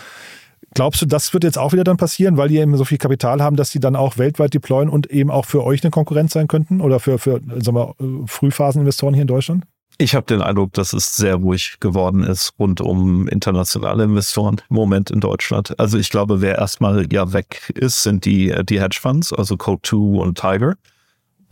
Glaubst 0.74 1.02
du, 1.02 1.06
das 1.06 1.34
wird 1.34 1.44
jetzt 1.44 1.58
auch 1.58 1.72
wieder 1.72 1.84
dann 1.84 1.98
passieren, 1.98 2.36
weil 2.36 2.48
die 2.48 2.56
eben 2.56 2.76
so 2.76 2.84
viel 2.84 2.96
Kapital 2.96 3.42
haben, 3.42 3.56
dass 3.56 3.70
sie 3.70 3.80
dann 3.80 3.94
auch 3.94 4.16
weltweit 4.16 4.54
deployen 4.54 4.88
und 4.88 5.10
eben 5.10 5.30
auch 5.30 5.44
für 5.44 5.64
euch 5.64 5.82
eine 5.82 5.90
Konkurrenz 5.90 6.32
sein 6.32 6.48
könnten 6.48 6.80
oder 6.80 6.98
für, 6.98 7.18
für 7.18 7.40
sagen 7.60 7.76
wir, 7.76 7.94
Frühphaseninvestoren 8.26 9.14
hier 9.14 9.22
in 9.22 9.28
Deutschland? 9.28 9.64
Ich 10.02 10.16
habe 10.16 10.26
den 10.26 10.42
Eindruck, 10.42 10.72
dass 10.72 10.92
es 10.94 11.14
sehr 11.14 11.36
ruhig 11.36 11.76
geworden 11.78 12.24
ist 12.24 12.54
rund 12.58 12.80
um 12.80 13.28
internationale 13.28 14.02
Investoren 14.02 14.60
im 14.68 14.74
Moment 14.74 15.12
in 15.12 15.20
Deutschland. 15.20 15.78
Also 15.78 15.96
ich 15.96 16.10
glaube, 16.10 16.40
wer 16.40 16.58
erstmal 16.58 17.06
ja 17.12 17.32
weg 17.32 17.72
ist, 17.76 18.02
sind 18.02 18.24
die, 18.24 18.52
die 18.64 18.80
Hedgefonds, 18.80 19.32
also 19.32 19.54
Code2 19.54 20.18
und 20.18 20.38
Tiger, 20.38 20.74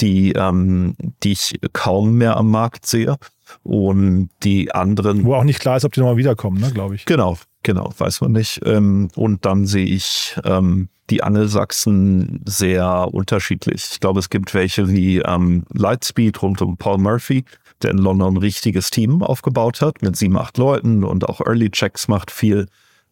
die, 0.01 0.33
ähm, 0.33 0.97
die 1.23 1.31
ich 1.31 1.61
kaum 1.73 2.19
mehr 2.19 2.37
am 2.37 2.51
Markt 2.51 2.87
sehe. 2.87 3.19
Und 3.63 4.31
die 4.43 4.73
anderen. 4.75 5.25
Wo 5.25 5.35
auch 5.35 5.45
nicht 5.45 5.61
klar 5.61 5.77
ist, 5.77 5.85
ob 5.85 5.93
die 5.93 6.01
nochmal 6.01 6.17
wiederkommen, 6.17 6.61
ne, 6.61 6.73
glaube 6.73 6.97
ich. 6.97 7.05
Genau, 7.05 7.37
genau, 7.63 7.93
weiß 7.97 8.21
man 8.21 8.33
nicht. 8.33 8.61
Ähm, 8.65 9.11
und 9.15 9.45
dann 9.45 9.67
sehe 9.67 9.87
ich 9.87 10.37
ähm, 10.45 10.89
die 11.11 11.23
Angelsachsen 11.23 12.43
sehr 12.47 13.09
unterschiedlich. 13.13 13.91
Ich 13.93 14.01
glaube, 14.01 14.21
es 14.21 14.31
gibt 14.31 14.55
welche 14.55 14.89
wie 14.89 15.19
ähm, 15.19 15.65
Lightspeed 15.73 16.41
rund 16.43 16.63
um 16.63 16.77
Paul 16.77 16.99
Murphy, 16.99 17.45
der 17.83 17.91
in 17.91 17.99
London 17.99 18.35
ein 18.35 18.39
richtiges 18.39 18.91
Team 18.91 19.23
aufgebaut 19.23 19.81
hat 19.81 20.03
mit 20.03 20.17
sieben, 20.17 20.37
acht 20.37 20.59
Leuten 20.59 21.05
und 21.05 21.29
auch 21.29 21.41
Early 21.41 21.71
Checks 21.71 22.09
macht 22.09 22.31
viel. 22.31 22.67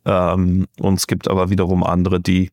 Ähm, 0.05 0.67
und 0.79 0.95
es 0.95 1.07
gibt 1.07 1.29
aber 1.29 1.51
wiederum 1.51 1.85
andere, 1.85 2.21
die 2.21 2.51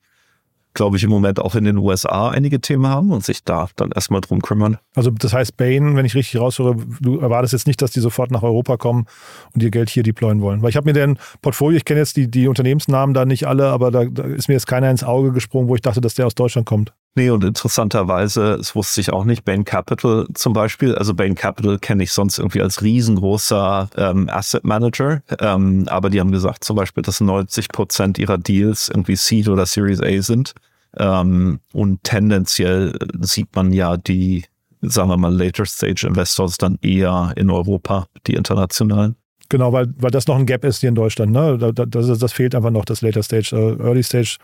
glaube 0.76 0.98
ich, 0.98 1.04
im 1.04 1.10
Moment 1.10 1.40
auch 1.40 1.56
in 1.56 1.64
den 1.64 1.78
USA 1.78 2.30
einige 2.30 2.62
Themen 2.62 2.86
haben 2.86 3.12
und 3.12 3.24
sich 3.24 3.44
da 3.44 3.68
dann 3.76 3.92
erstmal 3.92 4.22
drum 4.22 4.42
kümmern. 4.42 4.78
Also 4.94 5.10
das 5.10 5.34
heißt, 5.34 5.58
Bain, 5.58 5.96
wenn 5.96 6.06
ich 6.06 6.14
richtig 6.14 6.40
raushöre, 6.40 6.76
du 7.00 7.20
erwartest 7.20 7.54
jetzt 7.54 7.66
nicht, 7.66 7.82
dass 7.82 7.92
die 7.92 8.02
sofort 8.02 8.30
nach 8.30 8.44
Europa 8.44 8.78
kommen 8.78 9.08
und 9.54 9.64
ihr 9.64 9.72
Geld 9.72 9.90
hier 9.90 10.04
deployen 10.04 10.42
wollen. 10.42 10.62
Weil 10.62 10.70
ich 10.70 10.76
habe 10.76 10.86
mir 10.86 10.94
den 10.94 11.18
Portfolio, 11.42 11.78
ich 11.78 11.86
kenne 11.86 12.02
jetzt 12.02 12.18
die, 12.18 12.30
die 12.30 12.48
Unternehmensnamen 12.48 13.16
da 13.16 13.26
nicht 13.26 13.48
alle, 13.48 13.70
aber 13.70 13.90
da, 13.90 14.06
da, 14.06 14.24
ist 14.24 14.48
mir 14.48 14.54
jetzt 14.54 14.68
keiner 14.68 14.92
ins 14.92 15.04
Auge 15.04 15.32
gesprungen, 15.32 15.68
wo 15.68 15.76
ich 15.76 15.82
dachte, 15.82 16.02
dass 16.02 16.14
der 16.14 16.28
aus 16.28 16.36
Deutschland 16.36 16.68
kommt. 16.68 16.94
Nee, 17.18 17.30
und 17.30 17.46
interessanterweise, 17.46 18.56
es 18.56 18.76
wusste 18.76 19.00
ich 19.00 19.14
auch 19.14 19.24
nicht, 19.24 19.46
Bain 19.46 19.64
Capital 19.64 20.28
zum 20.34 20.52
Beispiel, 20.52 20.96
also 20.96 21.14
Bain 21.14 21.34
Capital 21.34 21.80
kenne 21.80 22.04
ich 22.04 22.12
sonst 22.12 22.40
irgendwie 22.40 22.62
als 22.62 22.82
riesengroßer 22.82 23.90
ähm, 23.96 24.28
Asset 24.30 24.66
Manager, 24.66 25.22
ähm, 25.40 25.86
aber 25.88 26.10
die 26.10 26.20
haben 26.20 26.34
gesagt 26.34 26.66
zum 26.66 26.76
Beispiel, 26.76 27.04
dass 27.04 27.22
90 27.22 27.70
Prozent 27.70 28.20
ihrer 28.20 28.38
Deals 28.38 28.90
irgendwie 28.90 29.16
Seed 29.16 29.48
oder 29.48 29.66
Series 29.66 30.02
A 30.02 30.22
sind. 30.22 30.54
Ähm, 30.98 31.60
und 31.72 32.04
tendenziell 32.04 32.98
sieht 33.22 33.56
man 33.56 33.72
ja 33.72 33.96
die, 33.96 34.44
sagen 34.82 35.10
wir 35.10 35.18
mal, 35.18 35.34
Later 35.34 35.66
Stage 35.66 36.06
Investors 36.06 36.58
dann 36.58 36.78
eher 36.82 37.32
in 37.38 37.50
Europa, 37.50 38.08
die 38.28 38.34
internationalen. 38.34 39.16
Genau, 39.48 39.72
weil, 39.72 39.94
weil 39.98 40.12
das 40.12 40.28
noch 40.28 40.38
ein 40.38 40.46
Gap 40.46 40.66
ist 40.66 40.80
hier 40.80 40.90
in 40.90 40.96
Deutschland. 40.96 41.32
Ne? 41.32 41.58
Das, 41.58 42.20
das 42.20 42.34
fehlt 42.34 42.56
einfach 42.56 42.72
noch, 42.72 42.84
das 42.84 43.02
Later 43.02 43.24
Stage. 43.24 43.56
Äh, 43.56 43.82
Early 43.82 44.04
Stage 44.04 44.38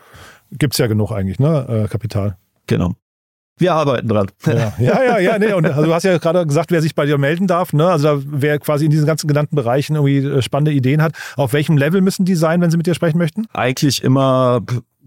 gibt 0.52 0.72
es 0.72 0.78
ja 0.78 0.86
genug 0.86 1.10
eigentlich, 1.10 1.38
ne? 1.38 1.66
Äh, 1.84 1.88
Kapital. 1.88 2.36
Genau. 2.66 2.94
Wir 3.58 3.74
arbeiten 3.74 4.08
dran. 4.08 4.30
Ja, 4.46 4.72
ja, 4.78 5.02
ja, 5.02 5.18
ja 5.18 5.38
nee. 5.38 5.52
Und 5.52 5.66
also 5.66 5.84
du 5.84 5.94
hast 5.94 6.02
ja 6.02 6.18
gerade 6.18 6.46
gesagt, 6.46 6.70
wer 6.70 6.82
sich 6.82 6.94
bei 6.94 7.06
dir 7.06 7.18
melden 7.18 7.46
darf. 7.46 7.72
Ne? 7.72 7.86
Also 7.86 8.16
da, 8.16 8.22
wer 8.26 8.58
quasi 8.58 8.86
in 8.86 8.90
diesen 8.90 9.06
ganzen 9.06 9.28
genannten 9.28 9.56
Bereichen 9.56 9.94
irgendwie 9.94 10.18
äh, 10.18 10.42
spannende 10.42 10.72
Ideen 10.72 11.02
hat, 11.02 11.14
auf 11.36 11.52
welchem 11.52 11.76
Level 11.76 12.00
müssen 12.00 12.24
die 12.24 12.34
sein, 12.34 12.60
wenn 12.60 12.70
sie 12.70 12.76
mit 12.76 12.86
dir 12.86 12.94
sprechen 12.94 13.18
möchten? 13.18 13.46
Eigentlich 13.52 14.02
immer 14.02 14.62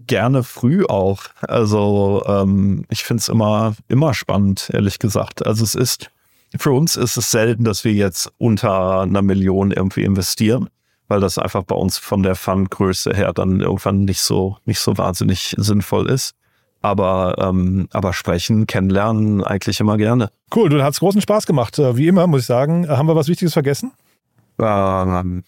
gerne 0.06 0.42
früh 0.42 0.84
auch. 0.86 1.24
Also 1.42 2.24
ähm, 2.26 2.84
ich 2.88 3.04
finde 3.04 3.20
es 3.20 3.28
immer, 3.28 3.74
immer 3.88 4.14
spannend, 4.14 4.70
ehrlich 4.72 4.98
gesagt. 4.98 5.44
Also 5.44 5.64
es 5.64 5.74
ist, 5.74 6.10
für 6.56 6.70
uns 6.70 6.96
ist 6.96 7.16
es 7.16 7.30
selten, 7.30 7.64
dass 7.64 7.84
wir 7.84 7.92
jetzt 7.92 8.32
unter 8.38 9.00
einer 9.00 9.22
Million 9.22 9.72
irgendwie 9.72 10.04
investieren, 10.04 10.68
weil 11.08 11.20
das 11.20 11.38
einfach 11.38 11.64
bei 11.64 11.74
uns 11.74 11.98
von 11.98 12.22
der 12.22 12.36
Fundgröße 12.36 13.12
her 13.14 13.32
dann 13.32 13.60
irgendwann 13.60 14.04
nicht 14.04 14.20
so, 14.20 14.56
nicht 14.64 14.78
so 14.78 14.96
wahnsinnig 14.96 15.54
sinnvoll 15.58 16.08
ist. 16.08 16.34
Aber, 16.86 17.34
ähm, 17.38 17.88
aber 17.92 18.12
sprechen, 18.12 18.68
kennenlernen 18.68 19.42
eigentlich 19.42 19.80
immer 19.80 19.96
gerne. 19.96 20.30
Cool, 20.54 20.68
du 20.68 20.80
hast 20.84 21.00
großen 21.00 21.20
Spaß 21.20 21.44
gemacht. 21.44 21.76
Äh, 21.80 21.96
wie 21.96 22.06
immer, 22.06 22.28
muss 22.28 22.42
ich 22.42 22.46
sagen. 22.46 22.88
Haben 22.88 23.08
wir 23.08 23.16
was 23.16 23.26
Wichtiges 23.26 23.54
vergessen? 23.54 23.90
Ähm, 24.60 25.42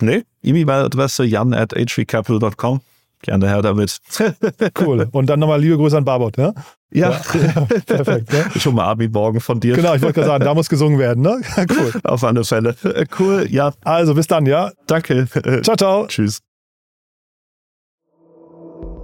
nee, 0.00 0.22
E-Mail-Adresse 0.42 1.24
jan 1.24 1.52
at 1.52 1.74
hvcapital.com. 1.74 2.80
Gerne 3.20 3.48
her 3.50 3.60
damit. 3.60 3.98
cool. 4.80 5.08
Und 5.12 5.26
dann 5.26 5.40
nochmal 5.40 5.60
liebe 5.60 5.76
Grüße 5.76 5.98
an 5.98 6.06
Barbot, 6.06 6.38
ja? 6.38 6.54
Ja, 6.90 7.10
ja. 7.34 7.66
perfekt. 7.84 8.32
Ne? 8.32 8.46
Schon 8.58 8.76
mal 8.76 8.84
Armin 8.84 9.12
morgen 9.12 9.40
von 9.40 9.60
dir. 9.60 9.76
Genau, 9.76 9.94
ich 9.94 10.00
wollte 10.00 10.14
gerade 10.14 10.26
sagen, 10.26 10.44
da 10.44 10.54
muss 10.54 10.70
gesungen 10.70 10.98
werden, 10.98 11.22
ne? 11.22 11.38
Cool. 11.68 11.92
Auf 12.02 12.24
alle 12.24 12.44
Fälle. 12.44 12.74
Cool, 13.18 13.46
ja. 13.50 13.74
Also 13.84 14.14
bis 14.14 14.26
dann, 14.26 14.46
ja? 14.46 14.72
Danke. 14.86 15.28
Ciao, 15.62 15.76
ciao. 15.76 16.06
Tschüss. 16.06 16.40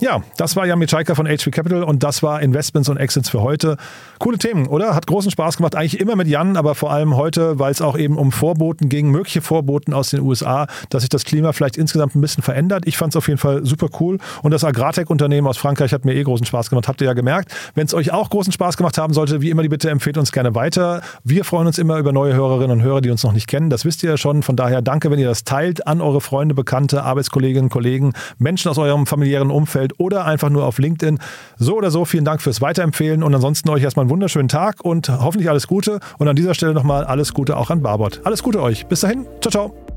Ja, 0.00 0.22
das 0.38 0.56
war 0.56 0.66
Jan 0.66 0.78
Mitschaiker 0.78 1.14
von 1.14 1.26
HV 1.26 1.50
Capital 1.50 1.82
und 1.82 2.02
das 2.02 2.22
war 2.22 2.40
Investments 2.40 2.88
und 2.88 2.96
Exits 2.96 3.28
für 3.28 3.42
heute. 3.42 3.76
Coole 4.18 4.38
Themen, 4.38 4.66
oder? 4.66 4.94
Hat 4.94 5.06
großen 5.06 5.30
Spaß 5.30 5.58
gemacht. 5.58 5.76
Eigentlich 5.76 6.00
immer 6.00 6.16
mit 6.16 6.26
Jan, 6.26 6.56
aber 6.56 6.74
vor 6.74 6.90
allem 6.90 7.16
heute, 7.16 7.58
weil 7.58 7.70
es 7.70 7.82
auch 7.82 7.98
eben 7.98 8.16
um 8.16 8.32
Vorboten 8.32 8.88
ging, 8.88 9.10
mögliche 9.10 9.42
Vorboten 9.42 9.92
aus 9.92 10.08
den 10.08 10.20
USA, 10.20 10.68
dass 10.88 11.02
sich 11.02 11.10
das 11.10 11.24
Klima 11.24 11.52
vielleicht 11.52 11.76
insgesamt 11.76 12.16
ein 12.16 12.22
bisschen 12.22 12.42
verändert. 12.42 12.84
Ich 12.86 12.96
fand 12.96 13.12
es 13.12 13.16
auf 13.16 13.28
jeden 13.28 13.36
Fall 13.36 13.66
super 13.66 13.88
cool. 14.00 14.16
Und 14.42 14.52
das 14.52 14.64
Agrartech-Unternehmen 14.64 15.46
aus 15.46 15.58
Frankreich 15.58 15.92
hat 15.92 16.06
mir 16.06 16.14
eh 16.14 16.22
großen 16.22 16.46
Spaß 16.46 16.70
gemacht, 16.70 16.88
habt 16.88 17.02
ihr 17.02 17.06
ja 17.06 17.12
gemerkt. 17.12 17.54
Wenn 17.74 17.84
es 17.84 17.92
euch 17.92 18.10
auch 18.10 18.30
großen 18.30 18.54
Spaß 18.54 18.78
gemacht 18.78 18.96
haben 18.96 19.12
sollte, 19.12 19.42
wie 19.42 19.50
immer 19.50 19.62
die 19.62 19.68
Bitte, 19.68 19.90
empfehlt 19.90 20.16
uns 20.16 20.32
gerne 20.32 20.54
weiter. 20.54 21.02
Wir 21.24 21.44
freuen 21.44 21.66
uns 21.66 21.76
immer 21.76 21.98
über 21.98 22.12
neue 22.12 22.32
Hörerinnen 22.32 22.78
und 22.78 22.82
Hörer, 22.82 23.02
die 23.02 23.10
uns 23.10 23.22
noch 23.22 23.32
nicht 23.32 23.48
kennen. 23.48 23.68
Das 23.68 23.84
wisst 23.84 24.02
ihr 24.02 24.10
ja 24.10 24.16
schon. 24.16 24.42
Von 24.42 24.56
daher 24.56 24.80
danke, 24.80 25.10
wenn 25.10 25.18
ihr 25.18 25.28
das 25.28 25.44
teilt 25.44 25.86
an 25.86 26.00
eure 26.00 26.22
Freunde, 26.22 26.54
Bekannte, 26.54 27.02
Arbeitskolleginnen, 27.02 27.68
Kollegen, 27.68 28.14
Menschen 28.38 28.70
aus 28.70 28.78
eurem 28.78 29.06
familiären 29.06 29.50
Umfeld 29.50 29.89
oder 29.98 30.24
einfach 30.26 30.50
nur 30.50 30.64
auf 30.66 30.78
LinkedIn. 30.78 31.18
So 31.56 31.76
oder 31.76 31.90
so, 31.90 32.04
vielen 32.04 32.24
Dank 32.24 32.42
fürs 32.42 32.60
Weiterempfehlen 32.60 33.22
und 33.22 33.34
ansonsten 33.34 33.68
euch 33.70 33.82
erstmal 33.82 34.04
einen 34.04 34.10
wunderschönen 34.10 34.48
Tag 34.48 34.84
und 34.84 35.08
hoffentlich 35.08 35.48
alles 35.48 35.66
Gute. 35.66 36.00
Und 36.18 36.28
an 36.28 36.36
dieser 36.36 36.54
Stelle 36.54 36.74
nochmal 36.74 37.04
alles 37.04 37.34
Gute 37.34 37.56
auch 37.56 37.70
an 37.70 37.82
Barbot. 37.82 38.20
Alles 38.24 38.42
Gute 38.42 38.62
euch. 38.62 38.86
Bis 38.86 39.00
dahin. 39.00 39.26
Ciao, 39.40 39.50
ciao. 39.50 39.89